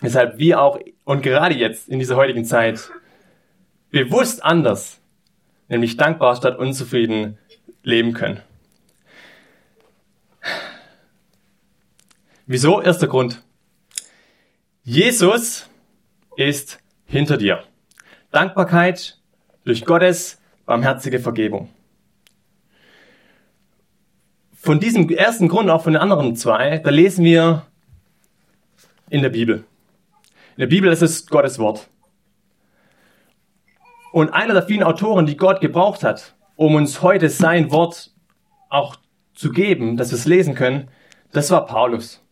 weshalb 0.00 0.38
wir 0.38 0.60
auch 0.60 0.78
und 1.04 1.22
gerade 1.22 1.54
jetzt 1.54 1.88
in 1.88 1.98
dieser 1.98 2.16
heutigen 2.16 2.44
Zeit 2.44 2.90
bewusst 3.90 4.44
anders, 4.44 5.00
nämlich 5.68 5.96
dankbar 5.96 6.36
statt 6.36 6.58
unzufrieden 6.58 7.38
leben 7.82 8.12
können. 8.12 8.40
Wieso? 12.46 12.80
Erster 12.80 13.06
Grund. 13.06 13.42
Jesus 14.82 15.68
ist 16.36 16.80
hinter 17.06 17.36
dir. 17.36 17.62
Dankbarkeit 18.30 19.18
durch 19.64 19.84
Gottes 19.84 20.40
barmherzige 20.66 21.20
Vergebung. 21.20 21.68
Von 24.62 24.78
diesem 24.78 25.08
ersten 25.08 25.48
Grund, 25.48 25.68
auch 25.70 25.82
von 25.82 25.94
den 25.94 26.00
anderen 26.00 26.36
zwei, 26.36 26.78
da 26.78 26.90
lesen 26.90 27.24
wir 27.24 27.66
in 29.10 29.20
der 29.20 29.30
Bibel. 29.30 29.64
In 30.56 30.60
der 30.60 30.68
Bibel 30.68 30.92
ist 30.92 31.02
es 31.02 31.26
Gottes 31.26 31.58
Wort. 31.58 31.88
Und 34.12 34.30
einer 34.30 34.54
der 34.54 34.62
vielen 34.62 34.84
Autoren, 34.84 35.26
die 35.26 35.36
Gott 35.36 35.60
gebraucht 35.60 36.04
hat, 36.04 36.36
um 36.54 36.76
uns 36.76 37.02
heute 37.02 37.28
sein 37.28 37.72
Wort 37.72 38.12
auch 38.68 38.94
zu 39.34 39.50
geben, 39.50 39.96
dass 39.96 40.12
wir 40.12 40.18
es 40.18 40.26
lesen 40.26 40.54
können, 40.54 40.86
das 41.32 41.50
war 41.50 41.66
Paulus. 41.66 42.22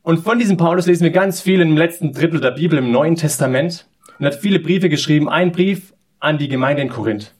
Und 0.00 0.24
von 0.24 0.38
diesem 0.38 0.56
Paulus 0.56 0.86
lesen 0.86 1.04
wir 1.04 1.10
ganz 1.10 1.42
viel 1.42 1.60
im 1.60 1.76
letzten 1.76 2.14
Drittel 2.14 2.40
der 2.40 2.52
Bibel 2.52 2.78
im 2.78 2.90
Neuen 2.90 3.16
Testament 3.16 3.86
und 4.18 4.24
hat 4.24 4.36
viele 4.36 4.60
Briefe 4.60 4.88
geschrieben. 4.88 5.28
Ein 5.28 5.52
Brief 5.52 5.92
an 6.20 6.38
die 6.38 6.48
Gemeinde 6.48 6.80
in 6.80 6.88
Korinth. 6.88 7.34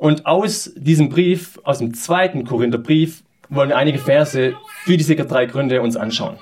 Und 0.00 0.26
aus 0.26 0.72
diesem 0.76 1.08
Brief, 1.10 1.60
aus 1.62 1.78
dem 1.78 1.94
zweiten 1.94 2.44
Korintherbrief, 2.44 3.22
wollen 3.48 3.68
wir 3.68 3.76
einige 3.76 3.98
Verse 3.98 4.54
für 4.84 4.96
diese 4.96 5.14
drei 5.14 5.46
Gründe 5.46 5.82
uns 5.82 5.96
anschauen. 5.96 6.38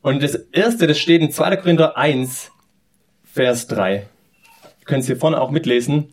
Und 0.00 0.22
das 0.22 0.34
erste, 0.34 0.86
das 0.86 0.98
steht 0.98 1.20
in 1.20 1.32
2. 1.32 1.56
Korinther 1.56 1.96
1, 1.96 2.52
Vers 3.24 3.66
3. 3.66 3.94
Ihr 3.94 4.84
könnt 4.84 5.00
es 5.00 5.06
hier 5.06 5.16
vorne 5.16 5.40
auch 5.40 5.50
mitlesen. 5.50 6.12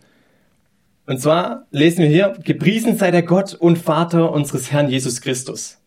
Und 1.05 1.21
zwar 1.21 1.67
lesen 1.69 1.99
wir 1.99 2.09
hier, 2.09 2.33
gepriesen 2.43 2.97
sei 2.97 3.11
der 3.11 3.23
Gott 3.23 3.53
und 3.53 3.77
Vater 3.77 4.31
unseres 4.31 4.71
Herrn 4.71 4.89
Jesus 4.89 5.21
Christus 5.21 5.77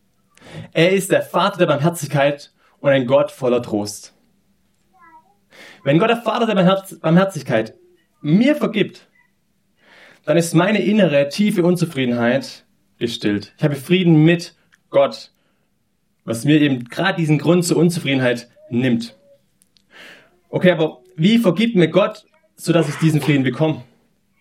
er 0.72 0.92
ist 0.92 1.10
der 1.10 1.22
Vater 1.22 1.58
der 1.58 1.66
Barmherzigkeit 1.66 2.52
und 2.80 2.90
ein 2.90 3.06
Gott 3.06 3.30
voller 3.30 3.62
Trost. 3.62 4.14
Wenn 5.84 5.98
Gott 5.98 6.10
der 6.10 6.22
Vater 6.22 6.46
der 6.46 6.82
Barmherzigkeit 7.00 7.74
mir 8.20 8.56
vergibt, 8.56 9.07
dann 10.28 10.36
ist 10.36 10.54
meine 10.54 10.82
innere, 10.82 11.30
tiefe 11.30 11.64
Unzufriedenheit 11.64 12.66
gestillt. 12.98 13.54
Ich 13.56 13.64
habe 13.64 13.76
Frieden 13.76 14.26
mit 14.26 14.54
Gott, 14.90 15.30
was 16.26 16.44
mir 16.44 16.60
eben 16.60 16.84
gerade 16.84 17.16
diesen 17.16 17.38
Grund 17.38 17.64
zur 17.64 17.78
Unzufriedenheit 17.78 18.46
nimmt. 18.68 19.16
Okay, 20.50 20.70
aber 20.70 20.98
wie 21.16 21.38
vergibt 21.38 21.76
mir 21.76 21.88
Gott, 21.88 22.26
sodass 22.56 22.90
ich 22.90 22.96
diesen 22.96 23.22
Frieden 23.22 23.42
bekomme? 23.42 23.84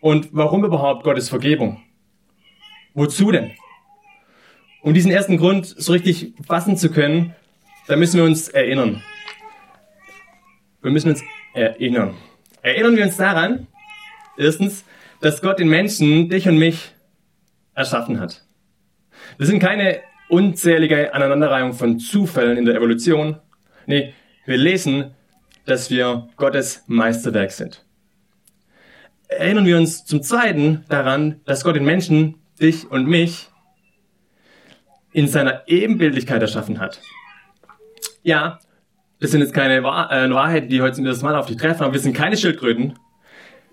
Und 0.02 0.28
warum 0.34 0.66
überhaupt 0.66 1.06
Gottes 1.06 1.30
Vergebung? 1.30 1.82
Wozu 2.94 3.32
denn? 3.32 3.52
Um 4.82 4.94
diesen 4.94 5.10
ersten 5.10 5.38
Grund 5.38 5.68
so 5.68 5.94
richtig 5.94 6.34
fassen 6.46 6.76
zu 6.76 6.92
können, 6.92 7.34
da 7.88 7.96
müssen 7.96 8.18
wir 8.18 8.26
uns 8.26 8.50
erinnern. 8.50 9.02
Wir 10.82 10.92
müssen 10.92 11.12
uns 11.12 11.24
erinnern. 11.54 12.14
Erinnern 12.62 12.98
wir 12.98 13.06
uns 13.06 13.16
daran, 13.16 13.68
erstens, 14.38 14.84
dass 15.22 15.42
Gott 15.42 15.60
den 15.60 15.70
Menschen, 15.70 16.30
dich 16.30 16.48
und 16.48 16.58
mich, 16.58 16.94
erschaffen 17.74 18.20
hat. 18.20 18.44
Wir 19.38 19.46
sind 19.46 19.60
keine 19.60 20.00
unzählige 20.30 21.14
Aneinanderreihung 21.14 21.74
von 21.74 22.00
Zufällen 22.00 22.58
in 22.58 22.66
der 22.66 22.76
Evolution. 22.76 23.38
Nee, 23.86 24.14
wir 24.46 24.58
lesen, 24.58 25.12
dass 25.66 25.90
wir 25.90 26.30
Gottes 26.38 26.84
Meisterwerk 26.88 27.52
sind. 27.52 27.86
Erinnern 29.28 29.66
wir 29.66 29.78
uns 29.78 30.06
zum 30.06 30.24
Zweiten 30.24 30.86
daran, 30.90 31.42
dass 31.46 31.64
Gott 31.64 31.76
den 31.76 31.86
Menschen, 31.86 32.36
dich 32.60 32.90
und 32.90 33.06
mich, 33.08 33.50
in 35.12 35.28
seiner 35.28 35.64
Ebenbildlichkeit 35.68 36.42
erschaffen 36.42 36.80
hat. 36.80 37.02
Ja, 38.24 38.60
das 39.20 39.32
sind 39.32 39.42
jetzt 39.42 39.54
keine 39.54 39.84
Wahr 39.84 40.12
äh, 40.12 40.30
Wahrheiten, 40.30 40.70
die 40.70 40.82
heute 40.82 40.96
zum 40.96 41.06
ersten 41.06 41.26
Mal 41.26 41.36
auf 41.36 41.48
dich 41.48 41.58
treffen, 41.58 41.84
aber 41.84 41.94
wir 41.94 42.00
sind 42.00 42.16
keine 42.16 42.38
Schildkröten. 42.38 42.98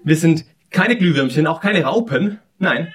Wir 0.03 0.17
sind 0.17 0.45
keine 0.75 0.97
Glühwürmchen, 0.97 1.47
auch 1.47 1.61
keine 1.61 1.85
Raupen. 1.85 2.39
Nein. 2.59 2.93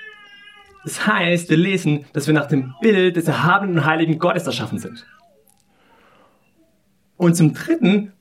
Das 0.84 1.08
heißt, 1.08 1.50
wir 1.50 1.58
lesen, 1.58 2.06
dass 2.14 2.28
wir 2.28 2.34
nach 2.34 2.48
dem 2.48 2.76
Bild 2.82 3.16
des 3.16 3.28
erhabenen 3.28 3.80
und 3.80 3.86
heiligen 3.86 4.20
Gottes 4.20 4.46
erschaffen 4.46 4.80
sind. 4.80 5.06
Und 7.18 7.36
zum 7.36 7.54
Dritten 7.54 8.14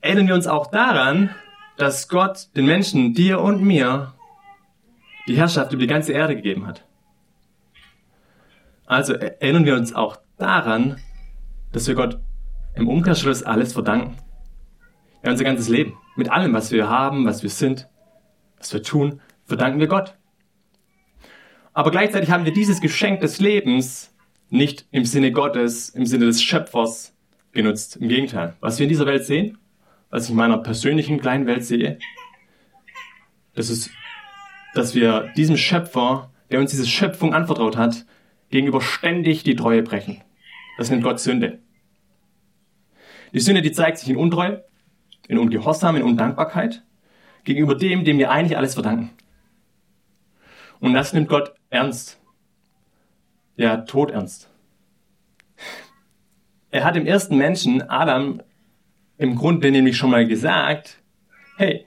erinnern 0.00 0.28
wir 0.28 0.34
uns 0.34 0.46
auch 0.46 0.68
daran, 0.68 1.30
dass 1.76 2.08
Gott 2.08 2.48
den 2.56 2.66
Menschen, 2.66 3.14
dir 3.14 3.40
und 3.40 3.62
mir, 3.62 4.14
die 5.26 5.36
Herrschaft 5.36 5.72
über 5.72 5.80
die 5.80 5.88
ganze 5.88 6.12
Erde 6.12 6.36
gegeben 6.36 6.66
hat. 6.66 6.84
Also 8.86 9.14
erinnern 9.14 9.64
wir 9.64 9.74
uns 9.74 9.92
auch 9.92 10.16
daran, 10.38 10.98
dass 11.72 11.88
wir 11.88 11.94
Gott 11.94 12.20
im 12.74 12.88
Umkehrschluss 12.88 13.42
alles 13.42 13.72
verdanken. 13.72 14.16
Ja, 15.24 15.32
unser 15.32 15.44
ganzes 15.44 15.68
Leben. 15.68 15.94
Mit 16.14 16.30
allem, 16.30 16.52
was 16.54 16.70
wir 16.70 16.88
haben, 16.88 17.26
was 17.26 17.42
wir 17.42 17.50
sind, 17.50 17.88
was 18.58 18.72
wir 18.72 18.82
tun, 18.82 19.20
verdanken 19.44 19.80
wir 19.80 19.86
Gott. 19.86 20.14
Aber 21.72 21.90
gleichzeitig 21.90 22.30
haben 22.30 22.44
wir 22.44 22.52
dieses 22.52 22.80
Geschenk 22.80 23.20
des 23.20 23.38
Lebens 23.38 24.14
nicht 24.48 24.86
im 24.92 25.04
Sinne 25.04 25.32
Gottes, 25.32 25.90
im 25.90 26.06
Sinne 26.06 26.26
des 26.26 26.42
Schöpfers 26.42 27.14
genutzt. 27.52 27.96
Im 27.96 28.08
Gegenteil. 28.08 28.56
Was 28.60 28.78
wir 28.78 28.84
in 28.84 28.88
dieser 28.88 29.06
Welt 29.06 29.24
sehen, 29.24 29.58
was 30.10 30.24
ich 30.24 30.30
in 30.30 30.36
meiner 30.36 30.58
persönlichen 30.58 31.20
kleinen 31.20 31.46
Welt 31.46 31.64
sehe, 31.64 31.98
das 33.54 33.70
ist, 33.70 33.90
dass 34.74 34.94
wir 34.94 35.32
diesem 35.36 35.56
Schöpfer, 35.56 36.30
der 36.50 36.60
uns 36.60 36.70
diese 36.70 36.86
Schöpfung 36.86 37.34
anvertraut 37.34 37.76
hat, 37.76 38.06
gegenüber 38.50 38.80
ständig 38.80 39.42
die 39.42 39.56
Treue 39.56 39.82
brechen. 39.82 40.22
Das 40.78 40.90
nennt 40.90 41.02
Gott 41.02 41.20
Sünde. 41.20 41.58
Die 43.32 43.40
Sünde, 43.40 43.62
die 43.62 43.72
zeigt 43.72 43.98
sich 43.98 44.08
in 44.08 44.16
Untreue, 44.16 44.64
in 45.28 45.38
Ungehorsam, 45.38 45.96
in 45.96 46.02
Undankbarkeit, 46.02 46.84
gegenüber 47.46 47.74
dem, 47.74 48.04
dem 48.04 48.18
wir 48.18 48.30
eigentlich 48.30 48.58
alles 48.58 48.74
verdanken. 48.74 49.10
Und 50.80 50.92
das 50.92 51.14
nimmt 51.14 51.28
Gott 51.28 51.54
ernst. 51.70 52.20
Ja, 53.56 53.78
tot 53.78 54.10
ernst. 54.10 54.50
Er 56.70 56.84
hat 56.84 56.96
dem 56.96 57.06
ersten 57.06 57.38
Menschen, 57.38 57.80
Adam, 57.88 58.42
im 59.16 59.36
Grunde 59.36 59.70
nämlich 59.70 59.96
schon 59.96 60.10
mal 60.10 60.26
gesagt, 60.26 61.02
hey, 61.56 61.86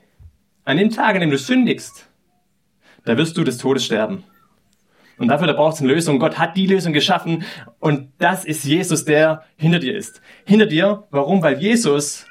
an 0.66 0.78
dem 0.78 0.89
Tag, 0.89 1.13
an 1.13 1.22
dem 1.22 1.30
du 1.30 1.38
sündigst, 1.38 2.10
da 3.06 3.16
wirst 3.18 3.38
du 3.38 3.44
des 3.44 3.60
Todes 3.60 3.86
sterben. 3.86 4.24
Und 5.18 5.28
dafür, 5.28 5.48
da 5.48 5.54
braucht 5.54 5.75
es 5.75 5.82
eine 5.82 5.94
Lösung. 5.94 6.18
Gott 6.18 6.39
hat 6.39 6.56
die 6.56 6.66
Lösung 6.66 6.94
geschaffen 6.94 7.44
und 7.80 8.13
das 8.18 8.46
ist 8.46 8.63
Jesus, 8.63 9.04
der 9.06 9.44
hinter 9.58 9.80
dir 9.80 9.96
ist. 9.96 10.22
Hinter 10.46 10.66
dir, 10.66 11.08
warum? 11.12 11.44
Weil 11.44 11.60
Jesus, 11.60 12.25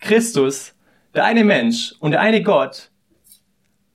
Christus, 0.00 0.74
der 1.14 1.24
eine 1.24 1.44
Mensch 1.44 1.94
und 2.00 2.12
der 2.12 2.20
eine 2.20 2.42
Gott, 2.42 2.90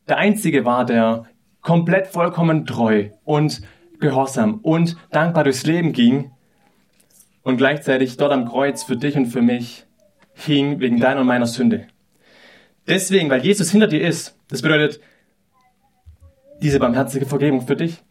der 0.08 0.18
einzige 0.18 0.66
war, 0.66 0.86
der 0.86 1.26
komplett 1.62 2.08
vollkommen 2.08 2.66
treu 2.66 3.10
und 3.24 3.62
gehorsam 4.00 4.60
und 4.62 4.98
dankbar 5.12 5.44
durchs 5.44 5.66
Leben 5.66 5.94
ging 5.94 6.32
und 7.44 7.58
gleichzeitig 7.58 8.18
dort 8.18 8.34
am 8.34 8.48
Kreuz 8.48 8.84
für 8.84 8.98
dich 8.98 9.16
und 9.16 9.28
für 9.28 9.42
mich 9.42 9.86
hing 10.34 10.80
wegen 10.80 11.00
deiner 11.00 11.22
und 11.22 11.28
meiner 11.28 11.46
Sünde. 11.46 11.88
Deswegen, 12.88 13.30
weil 13.30 13.44
Jesus 13.44 13.72
hinter 13.72 13.88
dir 13.88 14.02
ist, 14.02 14.38
das 14.50 14.62
bedeutet 14.62 15.00
diese 16.62 16.80
barmherzige 16.80 17.26
Vergebung 17.26 17.66
für 17.66 17.76
dich. 17.76 18.04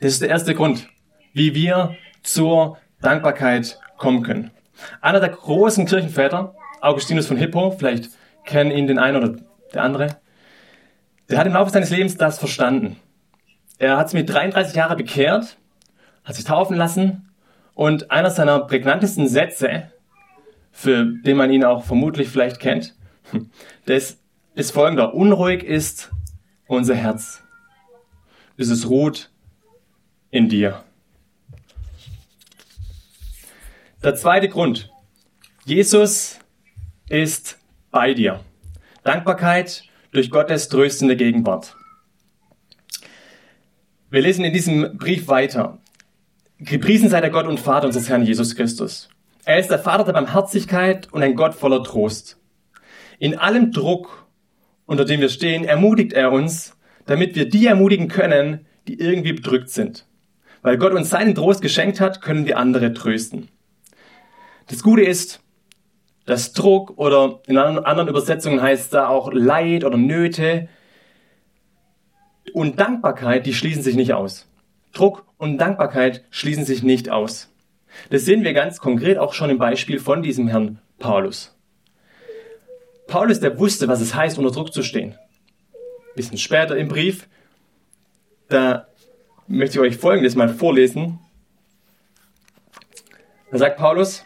Das 0.00 0.12
ist 0.12 0.22
der 0.22 0.28
erste 0.28 0.54
Grund, 0.54 0.88
wie 1.32 1.54
wir 1.54 1.96
zur 2.22 2.78
Dankbarkeit 3.00 3.78
kommen 3.96 4.22
können. 4.22 4.50
Einer 5.00 5.20
der 5.20 5.28
großen 5.28 5.86
Kirchenväter, 5.86 6.54
Augustinus 6.84 7.26
von 7.26 7.38
Hippo, 7.38 7.70
vielleicht 7.70 8.10
kennen 8.44 8.70
ihn 8.70 8.86
den 8.86 8.98
einen 8.98 9.16
oder 9.16 9.40
der 9.72 9.82
andere, 9.82 10.18
der 11.30 11.38
hat 11.38 11.46
im 11.46 11.54
Laufe 11.54 11.70
seines 11.70 11.88
Lebens 11.88 12.18
das 12.18 12.38
verstanden. 12.38 12.96
Er 13.78 13.96
hat 13.96 14.10
sich 14.10 14.20
mit 14.20 14.28
33 14.28 14.76
Jahren 14.76 14.98
bekehrt, 14.98 15.56
hat 16.24 16.34
sich 16.34 16.44
taufen 16.44 16.76
lassen 16.76 17.30
und 17.72 18.10
einer 18.10 18.30
seiner 18.30 18.60
prägnantesten 18.60 19.28
Sätze, 19.28 19.90
für 20.72 21.06
den 21.06 21.38
man 21.38 21.50
ihn 21.50 21.64
auch 21.64 21.84
vermutlich 21.84 22.28
vielleicht 22.28 22.60
kennt, 22.60 22.94
das 23.86 24.18
ist 24.54 24.72
folgender. 24.72 25.14
Unruhig 25.14 25.64
ist 25.64 26.12
unser 26.66 26.94
Herz, 26.94 27.42
bis 28.56 28.68
es 28.68 28.90
ruht 28.90 29.30
in 30.30 30.50
dir. 30.50 30.84
Der 34.02 34.14
zweite 34.14 34.50
Grund. 34.50 34.90
Jesus 35.64 36.38
ist 37.08 37.58
bei 37.90 38.14
dir. 38.14 38.40
Dankbarkeit 39.02 39.84
durch 40.12 40.30
Gottes 40.30 40.68
tröstende 40.68 41.16
Gegenwart. 41.16 41.76
Wir 44.10 44.22
lesen 44.22 44.44
in 44.44 44.52
diesem 44.52 44.96
Brief 44.96 45.28
weiter. 45.28 45.78
Gepriesen 46.58 47.10
sei 47.10 47.20
der 47.20 47.30
Gott 47.30 47.46
und 47.46 47.60
Vater 47.60 47.86
unseres 47.86 48.08
Herrn 48.08 48.24
Jesus 48.24 48.54
Christus. 48.54 49.10
Er 49.44 49.58
ist 49.58 49.70
der 49.70 49.78
Vater 49.78 50.04
der 50.04 50.12
Barmherzigkeit 50.12 51.12
und 51.12 51.22
ein 51.22 51.34
Gott 51.34 51.54
voller 51.54 51.82
Trost. 51.84 52.38
In 53.18 53.36
allem 53.36 53.72
Druck, 53.72 54.26
unter 54.86 55.04
dem 55.04 55.20
wir 55.20 55.28
stehen, 55.28 55.64
ermutigt 55.64 56.12
er 56.12 56.32
uns, 56.32 56.76
damit 57.06 57.34
wir 57.34 57.48
die 57.48 57.66
ermutigen 57.66 58.08
können, 58.08 58.66
die 58.88 58.98
irgendwie 58.98 59.34
bedrückt 59.34 59.68
sind. 59.68 60.06
Weil 60.62 60.78
Gott 60.78 60.94
uns 60.94 61.10
seinen 61.10 61.34
Trost 61.34 61.60
geschenkt 61.60 62.00
hat, 62.00 62.22
können 62.22 62.46
wir 62.46 62.56
andere 62.56 62.94
trösten. 62.94 63.48
Das 64.68 64.82
Gute 64.82 65.02
ist, 65.02 65.43
dass 66.26 66.52
Druck 66.52 66.96
oder 66.96 67.40
in 67.46 67.58
anderen 67.58 68.08
Übersetzungen 68.08 68.62
heißt 68.62 68.94
da 68.94 69.08
auch 69.08 69.32
Leid 69.32 69.84
oder 69.84 69.96
Nöte 69.96 70.68
und 72.52 72.80
Dankbarkeit, 72.80 73.46
die 73.46 73.54
schließen 73.54 73.82
sich 73.82 73.94
nicht 73.94 74.12
aus. 74.12 74.48
Druck 74.92 75.26
und 75.38 75.58
Dankbarkeit 75.58 76.24
schließen 76.30 76.64
sich 76.64 76.82
nicht 76.82 77.10
aus. 77.10 77.50
Das 78.10 78.24
sehen 78.24 78.44
wir 78.44 78.54
ganz 78.54 78.78
konkret 78.78 79.18
auch 79.18 79.34
schon 79.34 79.50
im 79.50 79.58
Beispiel 79.58 79.98
von 79.98 80.22
diesem 80.22 80.48
Herrn 80.48 80.78
Paulus. 80.98 81.54
Paulus, 83.06 83.40
der 83.40 83.58
wusste, 83.58 83.88
was 83.88 84.00
es 84.00 84.14
heißt, 84.14 84.38
unter 84.38 84.50
Druck 84.50 84.72
zu 84.72 84.82
stehen. 84.82 85.12
Ein 85.12 86.16
bisschen 86.16 86.38
später 86.38 86.76
im 86.76 86.88
Brief, 86.88 87.28
da 88.48 88.86
möchte 89.46 89.76
ich 89.76 89.80
euch 89.80 89.96
Folgendes 89.96 90.36
mal 90.36 90.48
vorlesen. 90.48 91.18
Da 93.50 93.58
sagt 93.58 93.76
Paulus, 93.76 94.24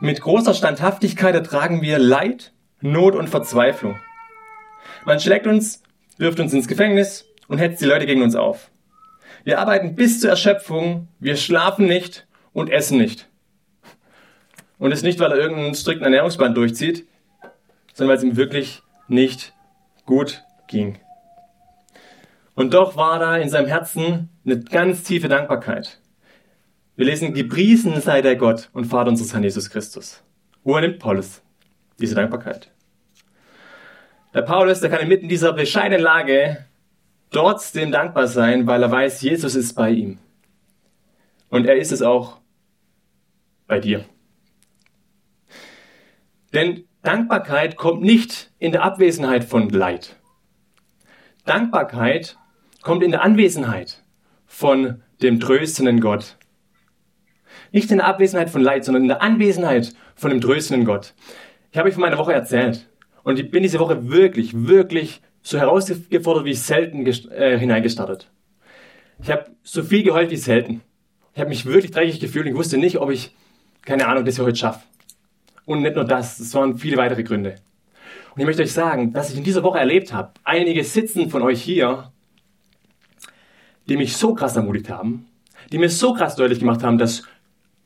mit 0.00 0.20
großer 0.20 0.54
Standhaftigkeit 0.54 1.34
ertragen 1.34 1.82
wir 1.82 1.98
Leid, 1.98 2.52
Not 2.80 3.14
und 3.14 3.28
Verzweiflung. 3.28 3.98
Man 5.04 5.20
schlägt 5.20 5.46
uns, 5.46 5.82
wirft 6.16 6.40
uns 6.40 6.52
ins 6.54 6.68
Gefängnis 6.68 7.26
und 7.48 7.58
hetzt 7.58 7.82
die 7.82 7.86
Leute 7.86 8.06
gegen 8.06 8.22
uns 8.22 8.34
auf. 8.34 8.70
Wir 9.44 9.58
arbeiten 9.58 9.94
bis 9.94 10.20
zur 10.20 10.30
Erschöpfung, 10.30 11.08
wir 11.18 11.36
schlafen 11.36 11.86
nicht 11.86 12.26
und 12.52 12.70
essen 12.70 12.98
nicht. 12.98 13.28
Und 14.78 14.92
es 14.92 15.02
nicht, 15.02 15.20
weil 15.20 15.32
er 15.32 15.38
irgendeinen 15.38 15.74
strikten 15.74 16.04
Ernährungsplan 16.04 16.54
durchzieht, 16.54 17.06
sondern 17.92 18.10
weil 18.10 18.16
es 18.16 18.24
ihm 18.24 18.36
wirklich 18.36 18.82
nicht 19.08 19.52
gut 20.06 20.42
ging. 20.66 20.98
Und 22.54 22.72
doch 22.72 22.96
war 22.96 23.18
da 23.18 23.36
in 23.36 23.50
seinem 23.50 23.66
Herzen 23.66 24.30
eine 24.44 24.60
ganz 24.60 25.02
tiefe 25.02 25.28
Dankbarkeit. 25.28 26.00
Wir 27.00 27.06
lesen, 27.06 27.32
gepriesen 27.32 27.98
sei 28.02 28.20
der 28.20 28.36
Gott 28.36 28.68
und 28.74 28.84
Vater 28.84 29.08
unseres 29.08 29.32
Herrn 29.32 29.42
Jesus 29.42 29.70
Christus. 29.70 30.22
Woher 30.64 30.82
nimmt 30.82 30.98
Paulus 30.98 31.40
diese 31.98 32.14
Dankbarkeit? 32.14 32.70
Der 34.34 34.42
Paulus, 34.42 34.80
der 34.80 34.90
kann 34.90 35.00
inmitten 35.00 35.26
dieser 35.26 35.54
bescheidenen 35.54 36.02
Lage 36.02 36.66
trotzdem 37.30 37.90
dankbar 37.90 38.26
sein, 38.26 38.66
weil 38.66 38.82
er 38.82 38.90
weiß, 38.90 39.22
Jesus 39.22 39.54
ist 39.54 39.72
bei 39.72 39.88
ihm. 39.92 40.18
Und 41.48 41.64
er 41.64 41.76
ist 41.76 41.90
es 41.90 42.02
auch 42.02 42.42
bei 43.66 43.80
dir. 43.80 44.04
Denn 46.52 46.84
Dankbarkeit 47.00 47.76
kommt 47.76 48.02
nicht 48.02 48.52
in 48.58 48.72
der 48.72 48.82
Abwesenheit 48.82 49.44
von 49.44 49.70
Leid. 49.70 50.16
Dankbarkeit 51.46 52.36
kommt 52.82 53.02
in 53.02 53.10
der 53.10 53.22
Anwesenheit 53.22 54.04
von 54.44 55.02
dem 55.22 55.40
tröstenden 55.40 56.02
Gott. 56.02 56.36
Nicht 57.72 57.90
in 57.90 57.98
der 57.98 58.06
Abwesenheit 58.06 58.50
von 58.50 58.62
Leid, 58.62 58.84
sondern 58.84 59.02
in 59.02 59.08
der 59.08 59.22
Anwesenheit 59.22 59.92
von 60.14 60.30
dem 60.30 60.40
tröstenden 60.40 60.86
Gott. 60.86 61.14
Ich 61.72 61.78
habe 61.78 61.88
euch 61.88 61.94
von 61.94 62.02
meiner 62.02 62.18
Woche 62.18 62.32
erzählt. 62.32 62.88
Und 63.22 63.38
ich 63.38 63.50
bin 63.50 63.62
diese 63.62 63.78
Woche 63.78 64.10
wirklich, 64.10 64.66
wirklich 64.66 65.20
so 65.42 65.58
herausgefordert 65.58 66.44
wie 66.44 66.54
selten 66.54 67.06
äh, 67.06 67.58
hineingestartet. 67.58 68.30
Ich 69.22 69.30
habe 69.30 69.50
so 69.62 69.82
viel 69.82 70.02
geheult 70.02 70.30
wie 70.30 70.36
selten. 70.36 70.82
Ich 71.34 71.40
habe 71.40 71.50
mich 71.50 71.66
wirklich 71.66 71.92
dreckig 71.92 72.20
gefühlt 72.20 72.46
und 72.46 72.56
wusste 72.56 72.78
nicht, 72.78 72.98
ob 72.98 73.10
ich, 73.10 73.34
keine 73.82 74.08
Ahnung, 74.08 74.24
das 74.24 74.36
hier 74.36 74.44
heute 74.44 74.56
schaffe. 74.56 74.80
Und 75.64 75.82
nicht 75.82 75.94
nur 75.94 76.04
das, 76.04 76.40
es 76.40 76.54
waren 76.54 76.78
viele 76.78 76.96
weitere 76.96 77.22
Gründe. 77.22 77.56
Und 78.34 78.40
ich 78.40 78.46
möchte 78.46 78.62
euch 78.62 78.72
sagen, 78.72 79.12
dass 79.12 79.30
ich 79.30 79.38
in 79.38 79.44
dieser 79.44 79.62
Woche 79.62 79.78
erlebt 79.78 80.12
habe, 80.12 80.32
einige 80.44 80.82
sitzen 80.84 81.30
von 81.30 81.42
euch 81.42 81.62
hier, 81.62 82.10
die 83.88 83.96
mich 83.96 84.16
so 84.16 84.34
krass 84.34 84.56
ermutigt 84.56 84.88
haben, 84.88 85.26
die 85.72 85.78
mir 85.78 85.88
so 85.88 86.14
krass 86.14 86.36
deutlich 86.36 86.60
gemacht 86.60 86.82
haben, 86.82 86.98
dass 86.98 87.22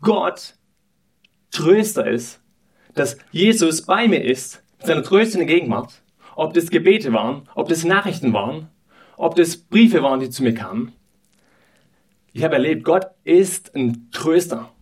Gott 0.01 0.55
Tröster 1.51 2.07
ist, 2.07 2.41
dass 2.95 3.17
Jesus 3.31 3.83
bei 3.83 4.09
mir 4.09 4.25
ist, 4.25 4.63
mit 4.79 4.87
seiner 4.87 5.03
tröstenden 5.03 5.47
Gegenwart, 5.47 6.03
ob 6.37 6.53
das 6.55 6.71
Gebete 6.71 7.13
waren, 7.13 7.49
ob 7.55 7.69
das 7.69 7.85
Nachrichten 7.85 8.33
waren, 8.33 8.69
ob 9.17 9.37
das 9.37 9.57
Briefe 9.57 10.03
waren, 10.03 10.21
die 10.21 10.31
zu 10.31 10.43
mir 10.43 10.55
kamen. 10.55 10.93
Ich 12.33 12.43
habe 12.43 12.55
erlebt, 12.55 12.85
Gott 12.85 13.07
ist 13.23 13.75
ein 13.77 14.11
Tröster 14.11 14.73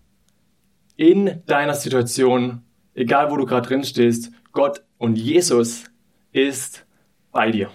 in 0.96 1.42
deiner 1.46 1.74
Situation, 1.74 2.62
egal 2.94 3.30
wo 3.30 3.36
du 3.36 3.44
gerade 3.44 3.68
drin 3.68 3.84
stehst. 3.84 4.32
Gott 4.52 4.82
und 4.98 5.16
Jesus 5.16 5.84
ist 6.32 6.86
bei 7.30 7.50
dir. 7.50 7.70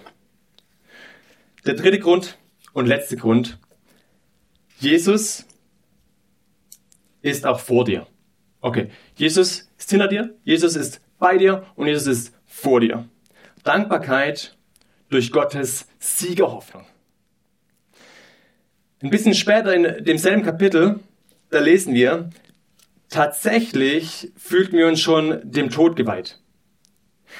der 1.66 1.74
dritte 1.74 1.98
Grund 1.98 2.38
und 2.72 2.86
letzte 2.86 3.16
Grund. 3.16 3.58
Jesus 4.78 5.47
ist 7.22 7.46
auch 7.46 7.60
vor 7.60 7.84
dir. 7.84 8.06
Okay, 8.60 8.88
Jesus 9.14 9.70
ist 9.78 9.90
hinter 9.90 10.08
dir, 10.08 10.34
Jesus 10.44 10.76
ist 10.76 11.00
bei 11.18 11.36
dir 11.36 11.64
und 11.76 11.86
Jesus 11.86 12.06
ist 12.06 12.34
vor 12.44 12.80
dir. 12.80 13.08
Dankbarkeit 13.64 14.56
durch 15.10 15.30
Gottes 15.30 15.86
Siegerhoffnung. 15.98 16.84
Ein 19.00 19.10
bisschen 19.10 19.34
später 19.34 19.74
in 19.74 20.04
demselben 20.04 20.42
Kapitel, 20.42 21.00
da 21.50 21.60
lesen 21.60 21.94
wir, 21.94 22.30
tatsächlich 23.08 24.32
fühlten 24.36 24.76
wir 24.76 24.88
uns 24.88 25.00
schon 25.00 25.40
dem 25.44 25.70
Tod 25.70 25.94
geweiht. 25.94 26.40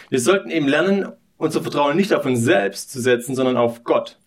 Wir 0.09 0.21
sollten 0.21 0.51
eben 0.51 0.69
lernen, 0.69 1.13
unser 1.37 1.63
Vertrauen 1.63 1.97
nicht 1.97 2.13
auf 2.13 2.25
uns 2.25 2.41
selbst 2.41 2.91
zu 2.91 3.01
setzen, 3.01 3.35
sondern 3.35 3.57
auf 3.57 3.85
Gott, 3.85 4.19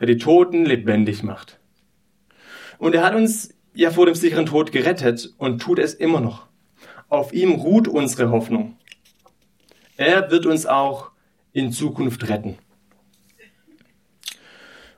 der 0.00 0.06
die 0.06 0.18
Toten 0.18 0.64
lebendig 0.64 1.22
macht. 1.22 1.58
Und 2.78 2.94
er 2.94 3.04
hat 3.04 3.14
uns 3.14 3.54
ja 3.74 3.90
vor 3.90 4.06
dem 4.06 4.14
sicheren 4.14 4.46
Tod 4.46 4.72
gerettet 4.72 5.32
und 5.38 5.60
tut 5.60 5.78
es 5.78 5.94
immer 5.94 6.20
noch. 6.20 6.46
Auf 7.08 7.32
ihm 7.32 7.52
ruht 7.52 7.88
unsere 7.88 8.30
Hoffnung. 8.30 8.76
Er 9.96 10.30
wird 10.30 10.46
uns 10.46 10.66
auch 10.66 11.10
in 11.52 11.72
Zukunft 11.72 12.28
retten. 12.28 12.58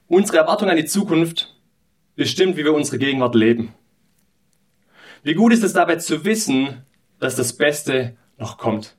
Unsere 0.06 0.38
Erwartung 0.38 0.68
an 0.68 0.76
die 0.76 0.84
Zukunft 0.84 1.56
bestimmt, 2.14 2.56
wie 2.56 2.64
wir 2.64 2.74
unsere 2.74 2.98
Gegenwart 2.98 3.34
leben. 3.34 3.74
Wie 5.22 5.34
gut 5.34 5.52
ist 5.52 5.64
es 5.64 5.72
dabei 5.72 5.96
zu 5.96 6.24
wissen, 6.24 6.84
dass 7.18 7.36
das 7.36 7.54
Beste 7.54 8.16
noch 8.38 8.58
kommt. 8.58 8.96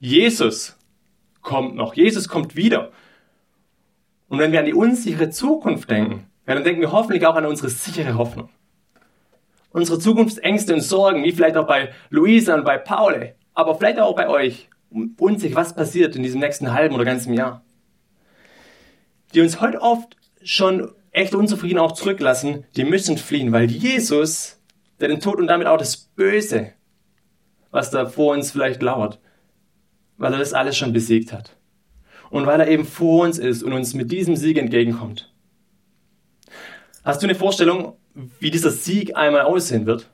Jesus 0.00 0.76
kommt 1.40 1.76
noch. 1.76 1.94
Jesus 1.94 2.28
kommt 2.28 2.56
wieder. 2.56 2.90
Und 4.28 4.38
wenn 4.38 4.52
wir 4.52 4.58
an 4.58 4.66
die 4.66 4.74
unsichere 4.74 5.30
Zukunft 5.30 5.90
denken, 5.90 6.26
dann 6.46 6.64
denken 6.64 6.80
wir 6.80 6.92
hoffentlich 6.92 7.24
auch 7.26 7.36
an 7.36 7.46
unsere 7.46 7.70
sichere 7.70 8.18
Hoffnung. 8.18 8.50
Unsere 9.74 9.98
Zukunftsängste 9.98 10.72
und 10.72 10.82
Sorgen, 10.82 11.24
wie 11.24 11.32
vielleicht 11.32 11.56
auch 11.56 11.66
bei 11.66 11.90
Luisa 12.08 12.54
und 12.54 12.64
bei 12.64 12.78
Paul, 12.78 13.34
aber 13.54 13.74
vielleicht 13.74 13.98
auch 13.98 14.14
bei 14.14 14.28
euch, 14.28 14.68
unsicher, 15.18 15.56
was 15.56 15.74
passiert 15.74 16.14
in 16.14 16.22
diesem 16.22 16.38
nächsten 16.38 16.72
halben 16.72 16.94
oder 16.94 17.04
ganzen 17.04 17.34
Jahr. 17.34 17.64
Die 19.34 19.40
uns 19.40 19.60
heute 19.60 19.82
oft 19.82 20.16
schon 20.44 20.92
echt 21.10 21.34
unzufrieden 21.34 21.80
auch 21.80 21.90
zurücklassen, 21.90 22.64
die 22.76 22.84
müssen 22.84 23.18
fliehen, 23.18 23.50
weil 23.50 23.68
Jesus, 23.68 24.62
der 25.00 25.08
den 25.08 25.18
Tod 25.18 25.38
und 25.38 25.48
damit 25.48 25.66
auch 25.66 25.78
das 25.78 25.96
Böse, 25.96 26.70
was 27.72 27.90
da 27.90 28.06
vor 28.06 28.32
uns 28.32 28.52
vielleicht 28.52 28.80
lauert, 28.80 29.18
weil 30.18 30.32
er 30.34 30.38
das 30.38 30.52
alles 30.52 30.76
schon 30.76 30.92
besiegt 30.92 31.32
hat. 31.32 31.56
Und 32.30 32.46
weil 32.46 32.60
er 32.60 32.68
eben 32.68 32.84
vor 32.84 33.24
uns 33.24 33.38
ist 33.38 33.64
und 33.64 33.72
uns 33.72 33.92
mit 33.92 34.12
diesem 34.12 34.36
Sieg 34.36 34.56
entgegenkommt. 34.56 35.33
Hast 37.04 37.22
du 37.22 37.26
eine 37.26 37.34
Vorstellung, 37.34 37.98
wie 38.40 38.50
dieser 38.50 38.70
Sieg 38.70 39.14
einmal 39.14 39.42
aussehen 39.42 39.84
wird? 39.84 40.08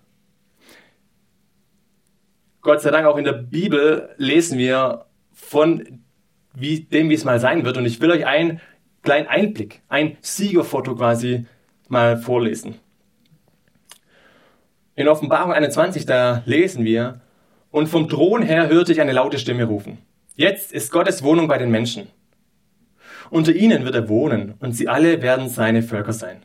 Gott 2.63 2.81
sei 2.81 2.91
Dank 2.91 3.07
auch 3.07 3.17
in 3.17 3.25
der 3.25 3.33
Bibel 3.33 4.11
lesen 4.17 4.59
wir 4.59 5.07
von 5.33 6.03
wie, 6.53 6.81
dem, 6.81 7.09
wie 7.09 7.15
es 7.15 7.25
mal 7.25 7.39
sein 7.39 7.65
wird. 7.65 7.77
Und 7.77 7.87
ich 7.87 8.01
will 8.01 8.11
euch 8.11 8.27
einen 8.27 8.61
kleinen 9.03 9.29
Einblick, 9.29 9.83
ein 9.89 10.17
Siegerfoto 10.21 10.97
quasi 10.97 11.47
mal 11.89 12.17
vorlesen. 12.17 12.75
In 14.97 15.07
Offenbarung 15.07 15.53
21, 15.53 16.07
da 16.07 16.43
lesen 16.45 16.85
wir, 16.85 17.21
und 17.71 17.87
vom 17.87 18.09
Thron 18.09 18.43
her 18.43 18.69
hörte 18.69 18.91
ich 18.91 19.01
eine 19.01 19.13
laute 19.13 19.39
Stimme 19.39 19.65
rufen. 19.65 19.99
Jetzt 20.35 20.73
ist 20.73 20.91
Gottes 20.91 21.23
Wohnung 21.23 21.47
bei 21.47 21.57
den 21.57 21.71
Menschen. 21.71 22.09
Unter 23.31 23.55
ihnen 23.55 23.85
wird 23.85 23.95
er 23.95 24.09
wohnen 24.09 24.55
und 24.59 24.73
sie 24.73 24.89
alle 24.89 25.23
werden 25.23 25.49
seine 25.49 25.85
Völker 25.85 26.13
sein. 26.13 26.45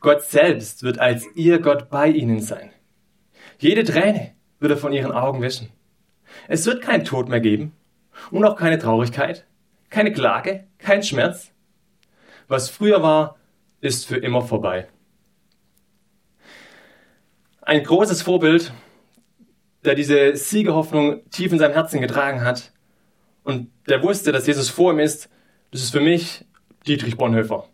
Gott 0.00 0.22
selbst 0.22 0.82
wird 0.82 0.98
als 0.98 1.24
ihr 1.34 1.60
Gott 1.60 1.90
bei 1.90 2.08
ihnen 2.08 2.40
sein. 2.40 2.70
Jede 3.58 3.84
Träne 3.84 4.32
wird 4.60 4.72
er 4.72 4.78
von 4.78 4.92
ihren 4.92 5.12
Augen 5.12 5.42
wischen. 5.42 5.70
Es 6.48 6.66
wird 6.66 6.82
kein 6.82 7.04
Tod 7.04 7.28
mehr 7.28 7.40
geben 7.40 7.72
und 8.30 8.44
auch 8.44 8.56
keine 8.56 8.78
Traurigkeit, 8.78 9.46
keine 9.90 10.12
Klage, 10.12 10.66
kein 10.78 11.02
Schmerz. 11.02 11.52
Was 12.48 12.70
früher 12.70 13.02
war, 13.02 13.36
ist 13.80 14.06
für 14.06 14.16
immer 14.16 14.42
vorbei. 14.42 14.88
Ein 17.62 17.82
großes 17.82 18.22
Vorbild 18.22 18.72
der 19.84 19.94
diese 19.94 20.36
Siegerhoffnung 20.36 21.28
tief 21.30 21.52
in 21.52 21.58
seinem 21.58 21.74
Herzen 21.74 22.00
getragen 22.00 22.42
hat 22.42 22.72
und 23.42 23.70
der 23.88 24.02
wusste, 24.02 24.32
dass 24.32 24.46
Jesus 24.46 24.70
vor 24.70 24.92
ihm 24.92 24.98
ist, 24.98 25.28
das 25.70 25.82
ist 25.82 25.92
für 25.92 26.00
mich 26.00 26.44
Dietrich 26.86 27.16
Bonhoeffer. 27.16 27.68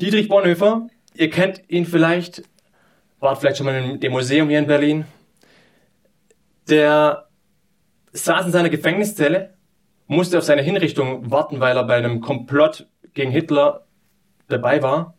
Dietrich 0.00 0.28
Bonhoeffer, 0.28 0.88
ihr 1.14 1.30
kennt 1.30 1.62
ihn 1.68 1.86
vielleicht, 1.86 2.42
wart 3.20 3.38
vielleicht 3.38 3.58
schon 3.58 3.66
mal 3.66 3.76
in 3.76 4.00
dem 4.00 4.10
Museum 4.10 4.48
hier 4.48 4.58
in 4.58 4.66
Berlin. 4.66 5.04
Der 6.68 7.28
saß 8.12 8.46
in 8.46 8.52
seiner 8.52 8.70
Gefängniszelle, 8.70 9.54
musste 10.08 10.38
auf 10.38 10.44
seine 10.44 10.62
Hinrichtung 10.62 11.30
warten, 11.30 11.60
weil 11.60 11.76
er 11.76 11.84
bei 11.84 11.94
einem 11.94 12.20
Komplott 12.20 12.88
gegen 13.12 13.30
Hitler 13.30 13.86
dabei 14.48 14.82
war. 14.82 15.14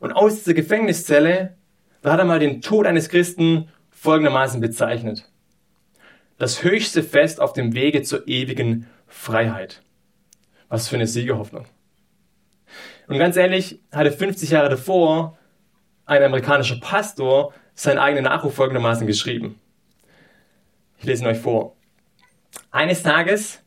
Und 0.00 0.12
aus 0.12 0.36
dieser 0.36 0.54
Gefängniszelle, 0.54 1.56
da 2.00 2.12
hat 2.12 2.18
er 2.18 2.24
mal 2.24 2.38
den 2.38 2.62
Tod 2.62 2.86
eines 2.86 3.10
Christen 3.10 3.68
folgendermaßen 3.90 4.62
bezeichnet. 4.62 5.30
Das 6.38 6.62
höchste 6.62 7.02
Fest 7.02 7.38
auf 7.40 7.52
dem 7.52 7.74
Wege 7.74 8.02
zur 8.02 8.26
ewigen 8.28 8.86
Freiheit. 9.06 9.82
Was 10.68 10.88
für 10.88 10.96
eine 10.96 11.06
Siegerhoffnung. 11.06 11.66
Und 13.08 13.18
ganz 13.18 13.36
ehrlich, 13.36 13.80
hatte 13.92 14.12
50 14.12 14.50
Jahre 14.50 14.68
davor 14.68 15.38
ein 16.06 16.22
amerikanischer 16.22 16.80
Pastor 16.80 17.52
seinen 17.74 17.98
eigenen 17.98 18.24
Nachruf 18.24 18.54
folgendermaßen 18.54 19.06
geschrieben. 19.06 19.60
Ich 20.98 21.04
lese 21.04 21.24
ihn 21.24 21.28
euch 21.28 21.38
vor. 21.38 21.76
Eines 22.70 23.02
Tages 23.02 23.62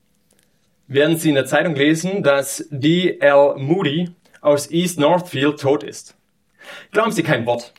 werden 0.88 1.18
Sie 1.18 1.30
in 1.30 1.36
der 1.36 1.46
Zeitung 1.46 1.76
lesen, 1.76 2.24
dass 2.24 2.68
D.L. 2.72 3.56
Moody 3.58 4.10
aus 4.42 4.72
East 4.72 5.00
Northfield 5.00 5.60
tot 5.60 5.84
ist. 5.84 6.18
Glauben 6.92 7.12
Sie 7.12 7.24
kein 7.24 7.46
Wort. 7.46 7.74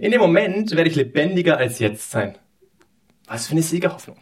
In 0.00 0.10
dem 0.10 0.20
Moment 0.20 0.72
werde 0.72 0.90
ich 0.90 0.96
lebendiger 0.96 1.56
als 1.56 1.78
jetzt 1.78 2.10
sein. 2.10 2.36
Was 3.26 3.46
für 3.46 3.52
eine 3.52 3.62
Siegerhoffnung. 3.62 4.18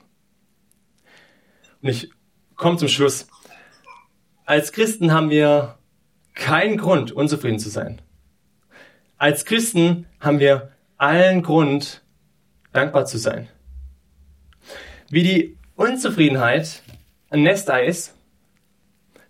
Und 1.81 1.89
ich 1.89 2.11
komme 2.57 2.77
zum 2.77 2.89
Schluss. 2.89 3.29
Als 4.45 4.73
Christen 4.73 5.13
haben 5.13 5.31
wir 5.31 5.76
keinen 6.37 6.77
Grund, 6.77 7.11
unzufrieden 7.11 7.59
zu 7.59 7.69
sein. 7.69 8.01
Als 9.17 9.45
Christen 9.45 10.07
haben 10.21 10.39
wir 10.39 10.71
allen 10.99 11.43
Grund, 11.43 12.05
dankbar 12.73 13.07
zu 13.07 13.19
sein. 13.19 13.49
Wie 15.09 15.23
die 15.23 15.59
Unzufriedenheit 15.75 16.83
ein 17.31 17.43
Nestei 17.43 17.87
ist, 17.87 18.15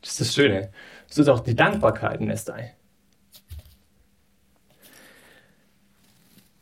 das 0.03 0.11
ist 0.11 0.21
das 0.21 0.35
Schöne, 0.35 0.73
so 1.07 1.23
ist 1.23 1.29
auch 1.29 1.40
die 1.40 1.57
Dankbarkeit 1.57 2.21
ein 2.21 2.27
Nestei. 2.27 2.75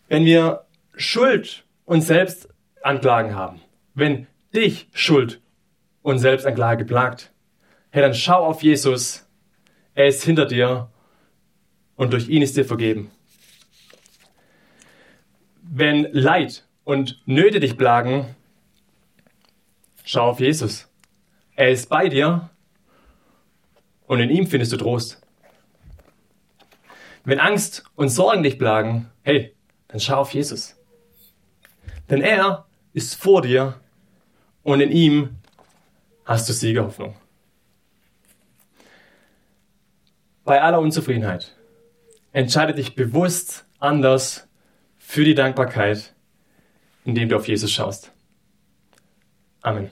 Wenn 0.09 0.25
wir 0.25 0.67
Schuld 0.95 1.65
und 1.87 2.03
Selbstanklagen 2.03 3.35
haben, 3.35 3.61
wenn 3.95 4.27
dich 4.55 4.89
Schuld 4.93 5.41
und 6.03 6.19
Selbstanklage 6.19 6.85
plagt, 6.85 7.33
hey, 7.91 8.03
dann 8.03 8.15
schau 8.15 8.45
auf 8.45 8.63
Jesus. 8.63 9.27
Er 9.95 10.09
ist 10.09 10.25
hinter 10.25 10.47
dir 10.47 10.91
und 11.97 12.13
durch 12.13 12.29
ihn 12.29 12.43
ist 12.43 12.57
dir 12.57 12.65
vergeben. 12.65 13.11
Wenn 15.63 16.09
Leid 16.13 16.67
und 16.85 17.23
Nöte 17.27 17.61
dich 17.61 17.77
plagen, 17.77 18.35
schau 20.05 20.31
auf 20.31 20.41
Jesus. 20.41 20.89
Er 21.57 21.71
ist 21.71 21.89
bei 21.89 22.09
dir 22.09 22.51
und 24.07 24.21
in 24.21 24.31
ihm 24.31 24.47
findest 24.47 24.73
du 24.73 24.77
Trost. 24.77 25.21
Wenn 27.25 27.39
Angst 27.39 27.85
und 27.95 28.09
Sorgen 28.09 28.43
dich 28.43 28.59
plagen, 28.59 29.11
hey, 29.23 29.55
dann 29.89 30.01
schau 30.01 30.21
auf 30.21 30.35
Jesus. 30.35 30.77
Denn 32.11 32.21
er 32.21 32.67
ist 32.93 33.15
vor 33.15 33.43
dir 33.43 33.81
und 34.63 34.81
in 34.81 34.91
ihm 34.91 35.37
hast 36.25 36.49
du 36.49 36.53
Siegerhoffnung. 36.53 37.17
Bei 40.45 40.61
aller 40.61 40.79
Unzufriedenheit 40.79 41.57
entscheide 42.33 42.75
dich 42.75 42.95
bewusst 42.95 43.65
anders 43.79 44.47
für 44.99 45.25
die 45.25 45.35
Dankbarkeit, 45.35 46.13
indem 47.07 47.31
du 47.31 47.37
auf 47.37 47.49
Jesus 47.49 47.73
schaust. 47.73 48.13
Amen. 49.63 49.91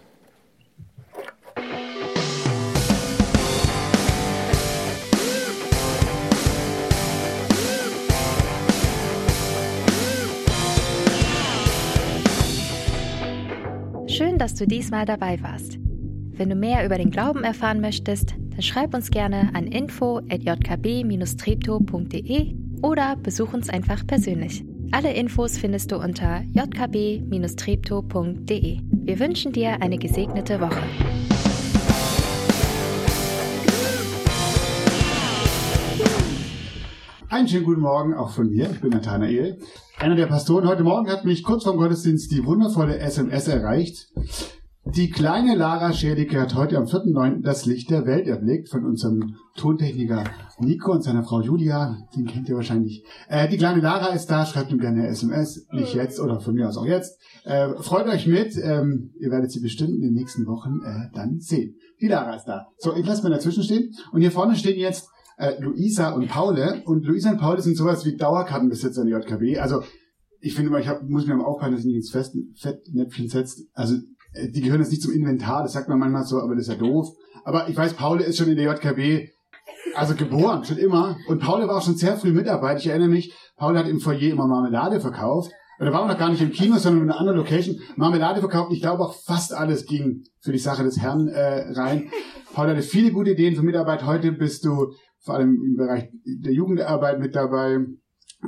Schön, 14.06 14.36
dass 14.36 14.54
du 14.54 14.66
diesmal 14.66 15.06
dabei 15.06 15.40
warst. 15.42 15.78
Wenn 16.34 16.50
du 16.50 16.54
mehr 16.54 16.84
über 16.84 16.98
den 16.98 17.10
Glauben 17.10 17.42
erfahren 17.42 17.80
möchtest, 17.80 18.34
schreib 18.64 18.94
uns 18.94 19.10
gerne 19.10 19.50
an 19.54 19.66
info@jkb-treptow.de 19.66 22.54
oder 22.82 23.16
besuch 23.16 23.52
uns 23.52 23.68
einfach 23.68 24.06
persönlich. 24.06 24.64
Alle 24.90 25.12
Infos 25.14 25.58
findest 25.58 25.90
du 25.90 25.96
unter 25.96 26.42
jkb-treptow.de. 26.52 28.78
Wir 29.04 29.18
wünschen 29.18 29.50
dir 29.52 29.80
eine 29.80 29.98
gesegnete 29.98 30.60
Woche. 30.60 30.82
Einen 37.30 37.48
schönen 37.48 37.64
guten 37.64 37.80
Morgen 37.80 38.12
auch 38.12 38.28
von 38.30 38.50
mir. 38.50 38.70
Ich 38.70 38.82
bin 38.82 38.90
Nathanael. 38.90 39.58
Einer 39.98 40.16
der 40.16 40.26
Pastoren 40.26 40.68
heute 40.68 40.84
Morgen 40.84 41.08
hat 41.08 41.24
mich 41.24 41.42
kurz 41.42 41.64
vorm 41.64 41.78
Gottesdienst 41.78 42.30
die 42.30 42.44
wundervolle 42.44 42.98
SMS 42.98 43.48
erreicht. 43.48 44.12
Die 44.84 45.10
kleine 45.10 45.54
Lara 45.54 45.92
Scherdicke 45.92 46.40
hat 46.40 46.56
heute 46.56 46.76
am 46.76 46.86
4.9. 46.86 47.42
das 47.42 47.66
Licht 47.66 47.88
der 47.88 48.04
Welt 48.04 48.26
erblickt 48.26 48.68
von 48.68 48.84
unserem 48.84 49.36
Tontechniker 49.56 50.24
Nico 50.58 50.90
und 50.90 51.02
seiner 51.02 51.22
Frau 51.22 51.40
Julia. 51.40 51.96
Den 52.16 52.26
kennt 52.26 52.48
ihr 52.48 52.56
wahrscheinlich. 52.56 53.04
Äh, 53.28 53.48
die 53.48 53.58
kleine 53.58 53.80
Lara 53.80 54.08
ist 54.08 54.26
da, 54.26 54.44
schreibt 54.44 54.72
ihm 54.72 54.80
gerne 54.80 55.06
SMS. 55.06 55.68
Nicht 55.70 55.94
jetzt 55.94 56.18
oder 56.18 56.40
von 56.40 56.54
mir 56.54 56.68
aus 56.68 56.76
auch 56.76 56.84
jetzt. 56.84 57.16
Äh, 57.44 57.74
freut 57.76 58.06
euch 58.06 58.26
mit. 58.26 58.56
Ähm, 58.60 59.12
ihr 59.20 59.30
werdet 59.30 59.52
sie 59.52 59.60
bestimmt 59.60 59.94
in 59.94 60.02
den 60.02 60.14
nächsten 60.14 60.46
Wochen 60.46 60.80
äh, 60.84 61.14
dann 61.14 61.38
sehen. 61.38 61.76
Die 62.00 62.08
Lara 62.08 62.34
ist 62.34 62.46
da. 62.46 62.66
So, 62.78 62.96
ich 62.96 63.06
lasse 63.06 63.22
mal 63.22 63.30
dazwischen 63.30 63.62
stehen. 63.62 63.94
Und 64.10 64.20
hier 64.20 64.32
vorne 64.32 64.56
stehen 64.56 64.78
jetzt 64.78 65.08
äh, 65.38 65.60
Luisa 65.60 66.10
und 66.10 66.26
Paule. 66.26 66.82
Und 66.86 67.06
Luisa 67.06 67.30
und 67.30 67.38
Paule 67.38 67.62
sind 67.62 67.76
sowas 67.76 68.04
wie 68.04 68.16
Dauerkartenbesitzer 68.16 69.02
in 69.02 69.10
der 69.10 69.20
JKB. 69.20 69.60
Also 69.60 69.84
ich 70.40 70.56
finde 70.56 70.70
immer, 70.70 70.80
ich 70.80 70.88
hab, 70.88 71.04
muss 71.04 71.24
mir 71.24 71.36
mal 71.36 71.44
aufpassen, 71.44 71.72
dass 71.72 71.84
ich 71.84 71.86
nicht 71.86 72.12
ins 72.12 72.60
Fettnäpfchen 72.60 73.28
setzt. 73.28 73.60
Also 73.74 73.94
die 74.34 74.60
gehören 74.60 74.80
jetzt 74.80 74.90
nicht 74.90 75.02
zum 75.02 75.12
Inventar, 75.12 75.62
das 75.62 75.72
sagt 75.72 75.88
man 75.88 75.98
manchmal 75.98 76.24
so, 76.24 76.40
aber 76.40 76.54
das 76.54 76.68
ist 76.68 76.72
ja 76.72 76.78
doof. 76.78 77.08
Aber 77.44 77.68
ich 77.68 77.76
weiß, 77.76 77.94
Paule 77.94 78.24
ist 78.24 78.38
schon 78.38 78.48
in 78.48 78.56
der 78.56 78.72
JKB, 78.72 79.30
also 79.94 80.14
geboren, 80.14 80.64
schon 80.64 80.78
immer. 80.78 81.16
Und 81.28 81.40
Paule 81.40 81.68
war 81.68 81.78
auch 81.78 81.82
schon 81.82 81.96
sehr 81.96 82.16
früh 82.16 82.32
Mitarbeit. 82.32 82.78
Ich 82.78 82.86
erinnere 82.86 83.08
mich, 83.08 83.34
Paule 83.56 83.78
hat 83.78 83.88
im 83.88 84.00
Foyer 84.00 84.32
immer 84.32 84.46
Marmelade 84.46 85.00
verkauft. 85.00 85.52
Und 85.78 85.86
da 85.86 85.92
waren 85.92 86.06
wir 86.06 86.12
noch 86.12 86.18
gar 86.18 86.30
nicht 86.30 86.42
im 86.42 86.52
Kino, 86.52 86.76
sondern 86.76 87.04
in 87.04 87.10
einer 87.10 87.18
anderen 87.18 87.38
Location. 87.38 87.80
Marmelade 87.96 88.40
verkauft. 88.40 88.72
Ich 88.72 88.80
glaube 88.80 89.02
auch 89.02 89.14
fast 89.14 89.52
alles 89.52 89.86
ging 89.86 90.24
für 90.40 90.52
die 90.52 90.58
Sache 90.58 90.84
des 90.84 91.00
Herrn 91.00 91.28
äh, 91.28 91.72
rein. 91.72 92.08
Paul 92.54 92.68
hatte 92.68 92.82
viele 92.82 93.10
gute 93.10 93.32
Ideen 93.32 93.56
für 93.56 93.62
Mitarbeit. 93.62 94.06
Heute 94.06 94.32
bist 94.32 94.64
du 94.64 94.92
vor 95.20 95.34
allem 95.34 95.58
im 95.64 95.76
Bereich 95.76 96.08
der 96.24 96.52
Jugendarbeit 96.52 97.18
mit 97.18 97.34
dabei, 97.34 97.78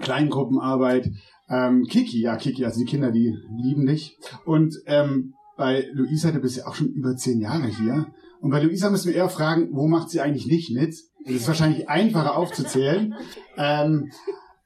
Kleingruppenarbeit. 0.01 1.11
Ähm, 1.49 1.85
Kiki, 1.85 2.21
ja, 2.21 2.37
Kiki, 2.37 2.65
also 2.65 2.81
die 2.81 2.87
Kinder, 2.87 3.11
die 3.11 3.35
lieben 3.63 3.87
dich. 3.87 4.17
Und 4.45 4.75
ähm, 4.87 5.35
bei 5.57 5.89
Luisa, 5.93 6.33
du 6.33 6.41
bist 6.41 6.57
ja 6.57 6.67
auch 6.67 6.75
schon 6.75 6.89
über 6.89 7.17
zehn 7.17 7.41
Jahre 7.41 7.67
hier. 7.67 8.07
Und 8.41 8.51
bei 8.51 8.63
Luisa 8.63 8.91
müssen 8.91 9.09
wir 9.09 9.17
eher 9.17 9.29
fragen, 9.29 9.69
wo 9.73 9.89
macht 9.89 10.11
sie 10.11 10.21
eigentlich 10.21 10.47
nicht 10.47 10.71
mit? 10.75 10.95
Das 11.25 11.35
ist 11.35 11.49
wahrscheinlich 11.49 11.89
einfacher 11.89 12.37
aufzuzählen. 12.37 13.15
Ähm, 13.57 14.11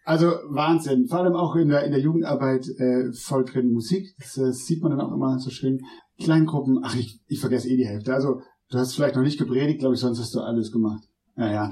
also 0.08 0.32
Wahnsinn. 0.48 1.08
Vor 1.08 1.18
allem 1.18 1.34
auch 1.34 1.54
in 1.54 1.68
der, 1.68 1.84
in 1.84 1.90
der 1.90 2.00
Jugendarbeit 2.00 2.66
äh, 2.78 3.12
voll 3.12 3.44
drin 3.44 3.70
Musik. 3.70 4.14
Das, 4.18 4.32
das 4.32 4.64
sieht 4.64 4.82
man 4.82 4.92
dann 4.92 5.02
auch 5.02 5.12
immer 5.12 5.38
so 5.38 5.50
schön. 5.50 5.82
Kleingruppen, 6.18 6.80
ach, 6.82 6.96
ich, 6.96 7.20
ich 7.28 7.38
vergesse 7.38 7.68
eh 7.68 7.76
die 7.76 7.86
Hälfte. 7.86 8.14
Also 8.14 8.40
du 8.70 8.78
hast 8.78 8.94
vielleicht 8.94 9.16
noch 9.16 9.22
nicht 9.22 9.38
gepredigt, 9.38 9.80
glaube 9.80 9.96
ich, 9.96 10.00
sonst 10.00 10.18
hast 10.18 10.34
du 10.34 10.40
alles 10.40 10.72
gemacht. 10.72 11.02
Naja. 11.36 11.70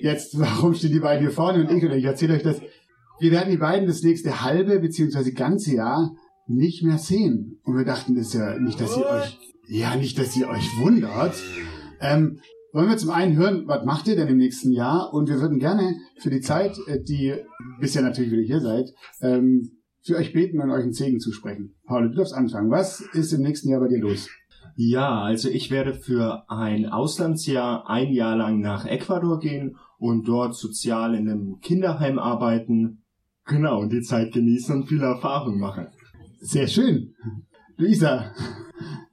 Jetzt, 0.00 0.36
warum 0.40 0.74
stehen 0.74 0.90
die 0.90 0.98
beiden 0.98 1.20
hier 1.24 1.30
vorne 1.30 1.60
und 1.60 1.70
ich? 1.70 1.84
Oder 1.84 1.96
ich 1.96 2.04
erzähle 2.04 2.34
euch 2.34 2.42
das. 2.42 2.60
Wir 3.20 3.30
werden 3.30 3.52
die 3.52 3.58
beiden 3.58 3.86
das 3.86 4.02
nächste 4.02 4.42
halbe 4.42 4.80
beziehungsweise 4.80 5.32
ganze 5.32 5.76
Jahr 5.76 6.16
nicht 6.46 6.82
mehr 6.82 6.98
sehen. 6.98 7.60
Und 7.64 7.76
wir 7.76 7.84
dachten, 7.84 8.14
das 8.14 8.28
ist 8.28 8.34
ja 8.34 8.58
nicht, 8.58 8.80
dass 8.80 8.96
ihr 8.96 9.06
euch, 9.06 9.38
ja, 9.66 9.96
nicht, 9.96 10.18
dass 10.18 10.36
ihr 10.36 10.48
euch 10.48 10.78
wundert. 10.78 11.34
Ähm, 12.00 12.40
wollen 12.72 12.88
wir 12.88 12.96
zum 12.96 13.10
einen 13.10 13.36
hören, 13.36 13.68
was 13.68 13.84
macht 13.84 14.08
ihr 14.08 14.16
denn 14.16 14.28
im 14.28 14.36
nächsten 14.36 14.72
Jahr? 14.72 15.14
Und 15.14 15.28
wir 15.28 15.40
würden 15.40 15.58
gerne 15.58 15.96
für 16.18 16.30
die 16.30 16.40
Zeit, 16.40 16.76
äh, 16.88 17.00
die 17.00 17.34
bisher 17.80 18.02
natürlich 18.02 18.32
wieder 18.32 18.42
hier 18.42 18.60
seid, 18.60 18.90
ähm, 19.20 19.70
für 20.02 20.16
euch 20.16 20.32
beten 20.32 20.60
und 20.60 20.70
euch 20.70 20.82
einen 20.82 20.92
Segen 20.92 21.20
zusprechen. 21.20 21.76
Paul, 21.86 22.10
du 22.10 22.16
darfst 22.16 22.34
anfangen. 22.34 22.70
Was 22.70 23.00
ist 23.00 23.32
im 23.32 23.42
nächsten 23.42 23.70
Jahr 23.70 23.80
bei 23.80 23.88
dir 23.88 24.00
los? 24.00 24.28
Ja, 24.76 25.22
also 25.22 25.48
ich 25.48 25.70
werde 25.70 25.94
für 25.94 26.50
ein 26.50 26.86
Auslandsjahr 26.86 27.88
ein 27.88 28.12
Jahr 28.12 28.36
lang 28.36 28.60
nach 28.60 28.86
Ecuador 28.86 29.38
gehen 29.38 29.76
und 29.98 30.26
dort 30.26 30.54
sozial 30.54 31.14
in 31.14 31.28
einem 31.28 31.60
Kinderheim 31.60 32.18
arbeiten. 32.18 33.04
Genau, 33.46 33.80
und 33.80 33.92
die 33.92 34.02
Zeit 34.02 34.32
genießen 34.32 34.74
und 34.74 34.88
viel 34.88 35.02
Erfahrung 35.02 35.60
machen. 35.60 35.86
Sehr 36.44 36.66
schön. 36.66 37.14
Luisa, 37.78 38.30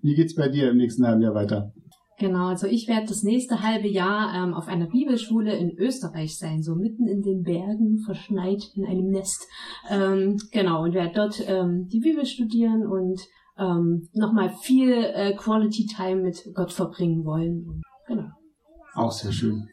wie 0.02 0.15
geht's 0.15 0.36
bei 0.36 0.50
dir 0.50 0.70
im 0.70 0.76
nächsten 0.76 1.08
halben 1.08 1.22
Jahr 1.22 1.34
weiter? 1.34 1.72
Genau, 2.20 2.48
also 2.48 2.67
ich 2.67 2.89
werde 2.89 3.08
das 3.08 3.24
nächste 3.24 3.63
halbe 3.63 3.88
Jahr 3.88 4.36
ähm, 4.36 4.54
auf 4.54 4.67
einer 4.67 4.88
Bibelschule 4.88 5.56
in 5.56 5.72
Österreich 5.78 6.38
sein, 6.38 6.62
so 6.62 6.76
mitten 6.76 7.08
in 7.08 7.22
den 7.22 7.44
Bergen, 7.44 8.00
verschneit 8.06 8.63
in 8.76 8.86
einem 8.86 9.08
Nest. 9.08 9.48
Ähm, 9.89 10.38
genau, 10.52 10.84
und 10.84 10.94
werde 10.94 11.13
dort 11.15 11.41
ähm, 11.48 11.88
die 11.88 12.02
Bibel 12.02 12.26
studieren 12.26 12.86
und 12.86 13.22
ähm, 13.58 14.10
nochmal 14.13 14.54
viel 14.62 14.91
äh, 14.91 15.34
Quality 15.34 15.86
Time 15.86 16.24
mit 16.24 16.44
Gott 16.54 16.74
verbringen 16.74 17.24
wollen. 17.24 17.82
Genau. 18.08 18.28
Auch 18.94 19.13
sehr 19.13 19.32
schön. 19.32 19.70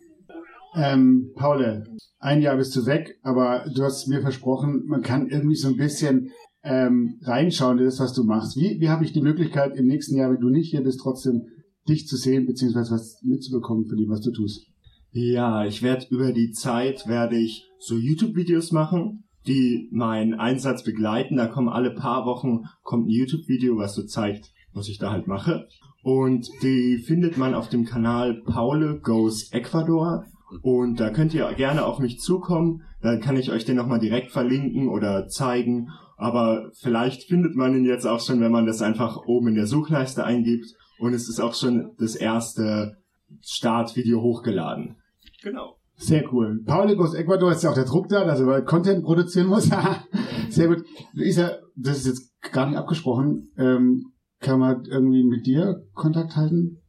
Ähm, 0.77 1.33
Paule, 1.35 1.83
ein 2.21 2.41
Jahr 2.41 2.57
bist 2.57 2.77
du 2.77 2.87
weg, 2.87 3.19
aber 3.25 3.65
du 3.75 3.83
hast 3.83 4.07
mir 4.07 4.21
versprochen, 4.21 4.85
man 4.87 5.03
kann 5.03 5.29
irgendwie 5.29 5.57
so 5.57 5.69
ein 5.69 5.77
bisschen 5.77 6.31
ähm, 6.63 7.19
reinschauen 7.23 7.79
in 7.79 7.85
das, 7.85 8.01
was 8.01 8.13
du 8.13 8.25
machst. 8.25 8.57
Wie, 8.57 8.81
wie 8.81 8.89
habe 8.89 9.05
ich 9.05 9.13
die 9.13 9.21
Möglichkeit, 9.21 9.77
im 9.77 9.87
nächsten 9.87 10.17
Jahr, 10.17 10.31
wenn 10.31 10.41
du 10.41 10.51
nicht 10.51 10.71
hier 10.71 10.83
bist, 10.83 11.01
trotzdem 11.01 11.47
dich 11.89 12.07
zu 12.07 12.17
sehen, 12.17 12.47
beziehungsweise 12.47 12.93
was 12.93 13.21
mitzubekommen 13.23 13.87
von 13.87 13.97
dem, 13.97 14.11
was 14.11 14.21
du 14.21 14.31
tust? 14.31 14.67
Ja, 15.11 15.65
ich 15.65 15.83
werde 15.83 16.07
über 16.11 16.33
die 16.33 16.53
Zeit, 16.53 17.07
werde 17.07 17.37
ich 17.37 17.65
so 17.79 17.97
YouTube-Videos 17.97 18.73
machen, 18.73 19.25
die 19.47 19.89
meinen 19.91 20.35
Einsatz 20.35 20.85
begleiten. 20.85 21.37
Da 21.37 21.47
kommen 21.47 21.69
alle 21.69 21.95
paar 21.95 22.27
Wochen 22.27 22.65
kommt 22.83 23.07
ein 23.07 23.11
YouTube-Video, 23.11 23.77
was 23.79 23.95
so 23.95 24.03
zeigt, 24.03 24.53
was 24.75 24.89
ich 24.89 24.99
da 24.99 25.11
halt 25.11 25.27
mache. 25.27 25.67
Und 26.03 26.49
die 26.63 26.99
findet 26.99 27.39
man 27.39 27.55
auf 27.55 27.69
dem 27.69 27.85
Kanal 27.85 28.43
Paule 28.45 29.01
Goes 29.01 29.51
Ecuador. 29.53 30.25
Und 30.63 31.01
da 31.01 31.11
könnt 31.11 31.35
ihr 31.35 31.51
gerne 31.55 31.85
auf 31.85 31.99
mich 31.99 32.21
zukommen. 32.21 32.83
Dann 33.01 33.21
kann 33.21 33.37
ich 33.37 33.51
euch 33.51 33.65
den 33.65 33.77
nochmal 33.77 33.99
direkt 33.99 34.31
verlinken 34.31 34.89
oder 34.89 35.29
zeigen. 35.29 35.89
Aber 36.19 36.71
vielleicht 36.75 37.29
findet 37.29 37.55
man 37.55 37.77
ihn 37.77 37.85
jetzt 37.85 38.05
auch 38.05 38.21
schon, 38.21 38.41
wenn 38.41 38.51
man 38.51 38.67
das 38.67 38.83
einfach 38.83 39.19
oben 39.27 39.49
in 39.49 39.55
der 39.55 39.69
Suchleiste 39.69 40.25
eingibt. 40.25 40.67
Und 40.99 41.15
es 41.15 41.29
ist 41.29 41.41
auch 41.41 41.55
schon 41.55 41.93
das 41.97 42.17
erste 42.17 42.97
Startvideo 43.41 44.21
hochgeladen. 44.21 44.97
Genau. 45.43 45.77
Sehr 45.95 46.33
cool. 46.33 46.61
Paul 46.65 47.01
aus 47.01 47.15
Ecuador 47.15 47.53
ist 47.53 47.63
ja 47.63 47.71
auch 47.71 47.75
der 47.75 47.85
Druck 47.85 48.09
da, 48.09 48.25
dass 48.25 48.41
er 48.41 48.63
Content 48.63 49.05
produzieren 49.05 49.47
muss. 49.47 49.71
Sehr 50.49 50.69
gut. 50.69 50.85
Luisa, 51.13 51.59
das 51.77 51.99
ist 51.99 52.07
jetzt 52.07 52.53
gar 52.53 52.67
nicht 52.67 52.79
abgesprochen. 52.79 53.53
Ähm, 53.57 54.13
kann 54.41 54.59
man 54.59 54.85
irgendwie 54.85 55.25
mit 55.25 55.47
dir 55.47 55.85
Kontakt 55.95 56.37
halten? 56.37 56.83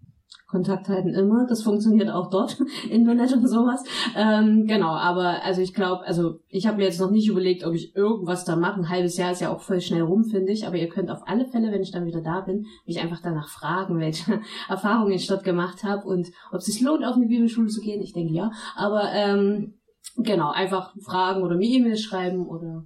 Kontakt 0.48 0.90
halten 0.90 1.14
immer. 1.14 1.46
Das 1.48 1.62
funktioniert 1.62 2.10
auch 2.10 2.30
dort, 2.30 2.58
Internet 2.90 3.34
und 3.34 3.48
sowas. 3.48 3.84
Ähm, 4.16 4.66
genau, 4.66 4.90
aber 4.90 5.44
also 5.44 5.62
ich 5.62 5.74
glaube, 5.74 6.04
also 6.06 6.40
ich 6.48 6.66
habe 6.66 6.78
mir 6.78 6.86
jetzt 6.86 7.00
noch 7.00 7.12
nicht 7.12 7.28
überlegt, 7.28 7.64
ob 7.64 7.76
ich 7.76 7.96
irgendwas 7.96 8.46
da 8.46 8.56
mache. 8.56 8.80
Ein 8.80 8.90
halbes 8.90 9.18
Jahr 9.18 9.32
ist 9.32 9.42
ja 9.42 9.54
auch 9.54 9.62
voll 9.62 9.80
schnell 9.80 10.02
rum, 10.02 10.24
finde 10.24 10.52
ich. 10.52 10.66
Aber 10.66 10.78
ihr 10.78 10.90
könnt 10.90 11.12
auf 11.12 11.22
alle 11.28 11.46
Fälle, 11.46 11.72
wenn 11.72 11.84
ich 11.84 11.92
dann 11.92 12.06
wieder 12.06 12.22
da 12.22 12.42
bin, 12.42 12.66
mich 12.88 13.00
einfach 13.00 13.22
danach 13.22 13.48
fragen, 13.48 14.00
welche 14.00 14.42
Erfahrungen 14.70 15.12
ich 15.12 15.28
dort 15.28 15.44
gemacht 15.44 15.84
habe 15.84 16.08
und 16.08 16.30
ob 16.52 16.60
es 16.60 16.66
sich 16.66 16.82
lohnt, 16.82 17.06
auf 17.06 17.16
eine 17.16 17.28
Bibelschule 17.28 17.68
zu 17.68 17.82
gehen. 17.82 18.02
Ich 18.02 18.14
denke 18.14 18.34
ja. 18.34 18.52
Aber 18.76 19.04
ähm, 19.14 19.76
genau, 20.18 20.50
einfach 20.52 20.96
fragen 21.04 21.44
oder 21.44 21.58
mir 21.58 21.70
E-Mails 21.70 22.02
schreiben 22.02 22.48
oder 22.48 22.86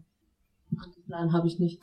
Plan 1.06 1.32
habe 1.34 1.48
ich 1.48 1.60
nicht. 1.60 1.82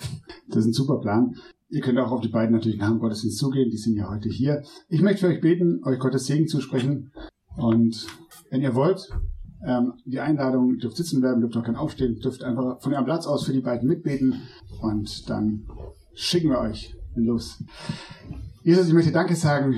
Das 0.49 0.59
ist 0.59 0.67
ein 0.67 0.73
super 0.73 0.99
Plan. 0.99 1.37
Ihr 1.71 1.81
könnt 1.81 1.99
auch 1.99 2.11
auf 2.11 2.21
die 2.21 2.29
beiden 2.29 2.53
natürlich 2.53 2.79
nach 2.79 2.89
dem 2.89 2.99
Gottesdienst 2.99 3.39
zugehen. 3.39 3.71
Die 3.71 3.77
sind 3.77 3.97
ja 3.97 4.11
heute 4.11 4.29
hier. 4.29 4.63
Ich 4.89 5.03
möchte 5.03 5.21
für 5.21 5.29
euch 5.29 5.41
beten, 5.41 5.81
euch 5.85 6.01
Gottes 6.01 6.27
Segen 6.27 6.49
zusprechen. 6.49 7.13
Und 7.57 8.07
wenn 8.51 8.61
ihr 8.61 8.75
wollt, 8.75 9.09
ähm, 9.65 9.93
die 10.05 10.19
Einladung 10.19 10.79
dürft 10.79 10.97
sitzen 10.97 11.21
bleiben, 11.21 11.41
dürft 11.41 11.57
auch 11.57 11.63
kein 11.63 11.77
aufstehen, 11.77 12.19
dürft 12.19 12.43
einfach 12.43 12.81
von 12.81 12.93
eurem 12.93 13.05
Platz 13.05 13.27
aus 13.27 13.45
für 13.45 13.53
die 13.53 13.61
beiden 13.61 13.89
mitbeten. 13.89 14.35
Und 14.83 15.31
dann 15.31 15.67
schicken 16.15 16.51
wir 16.51 16.59
euch 16.59 16.97
los. 17.15 17.63
Jesus, 18.65 18.89
ich 18.89 18.95
möchte 18.95 19.13
Danke 19.13 19.37
sagen 19.37 19.77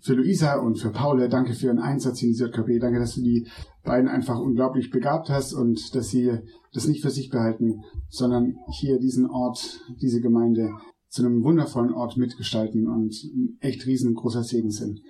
für 0.00 0.14
Luisa 0.14 0.56
und 0.56 0.78
für 0.78 0.90
Paul. 0.90 1.28
Danke 1.28 1.52
für 1.52 1.66
ihren 1.66 1.78
Einsatz 1.78 2.22
in 2.22 2.28
dieser 2.28 2.48
KP. 2.48 2.78
Danke, 2.78 3.00
dass 3.00 3.16
du 3.16 3.20
die 3.20 3.46
beiden 3.84 4.08
einfach 4.08 4.38
unglaublich 4.38 4.90
begabt 4.90 5.28
hast 5.28 5.52
und 5.52 5.94
dass 5.94 6.08
sie 6.08 6.38
das 6.72 6.86
nicht 6.86 7.02
für 7.02 7.10
sich 7.10 7.28
behalten, 7.28 7.82
sondern 8.08 8.56
hier 8.80 8.98
diesen 8.98 9.28
Ort, 9.28 9.80
diese 10.00 10.20
Gemeinde 10.20 10.70
zu 11.08 11.24
einem 11.24 11.42
wundervollen 11.42 11.92
Ort 11.92 12.16
mitgestalten 12.16 12.86
und 12.86 13.14
ein 13.24 13.58
echt 13.60 13.86
riesengroßer 13.86 14.44
Segen 14.44 14.70
sind. 14.70 15.00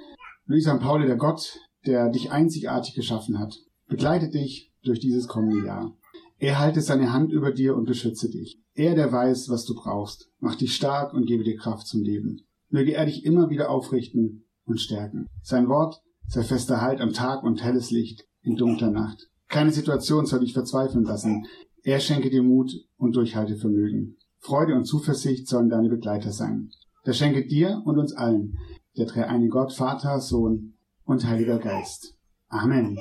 Luisa 0.47 0.73
und 0.73 0.81
Paul, 0.81 1.05
der 1.07 1.17
Gott, 1.17 1.59
der 1.87 2.09
dich 2.11 2.31
einzigartig 2.31 2.95
geschaffen 2.95 3.39
hat, 3.39 3.59
begleitet 3.87 4.35
dich 4.35 4.73
durch 4.83 5.01
dieses 5.01 5.29
kommende 5.29 5.67
Jahr. 5.67 5.97
Er 6.39 6.59
halte 6.59 6.81
seine 6.81 7.13
Hand 7.13 7.33
über 7.33 7.53
dir 7.53 7.77
und 7.77 7.87
beschütze 7.87 8.31
dich. 8.31 8.61
Er, 8.75 8.95
der 8.95 9.11
weiß, 9.11 9.49
was 9.49 9.65
du 9.65 9.75
brauchst, 9.75 10.31
macht 10.39 10.61
dich 10.61 10.75
stark 10.75 11.13
und 11.13 11.27
gebe 11.27 11.43
dir 11.43 11.57
Kraft 11.57 11.87
zum 11.87 12.03
Leben. 12.03 12.47
Möge 12.69 12.95
er 12.95 13.07
dich 13.07 13.25
immer 13.25 13.51
wieder 13.51 13.71
aufrichten 13.71 14.45
und 14.65 14.81
stärken. 14.81 15.27
Sein 15.43 15.69
Wort 15.69 16.01
sei 16.29 16.45
fester 16.45 16.81
Halt 16.81 17.01
am 17.01 17.13
Tag 17.13 17.43
und 17.43 17.65
helles 17.65 17.91
Licht 17.91 18.25
in 18.43 18.57
dunkler 18.57 18.91
Nacht. 18.91 19.29
Keine 19.49 19.73
Situation 19.73 20.27
soll 20.27 20.41
dich 20.41 20.53
verzweifeln 20.53 21.05
lassen. 21.05 21.47
Er 21.83 22.01
schenke 22.01 22.31
dir 22.31 22.43
Mut 22.43 22.73
und 22.97 23.17
Durchhaltevermögen. 23.17 24.19
Freude 24.41 24.75
und 24.75 24.85
Zuversicht 24.85 25.49
sollen 25.49 25.69
deine 25.69 25.89
Begleiter 25.89 26.33
sein. 26.33 26.71
Das 27.05 27.17
schenke 27.17 27.47
dir 27.47 27.83
und 27.85 27.99
uns 27.99 28.13
allen, 28.13 28.59
der 28.97 29.07
dreieinige 29.07 29.51
Gott, 29.51 29.73
Vater, 29.73 30.21
Sohn 30.21 30.75
und 31.05 31.25
Heiliger 31.27 31.59
Geist. 31.59 32.15
Amen. 32.49 32.99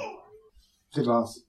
Das 0.93 1.05
war's. 1.05 1.47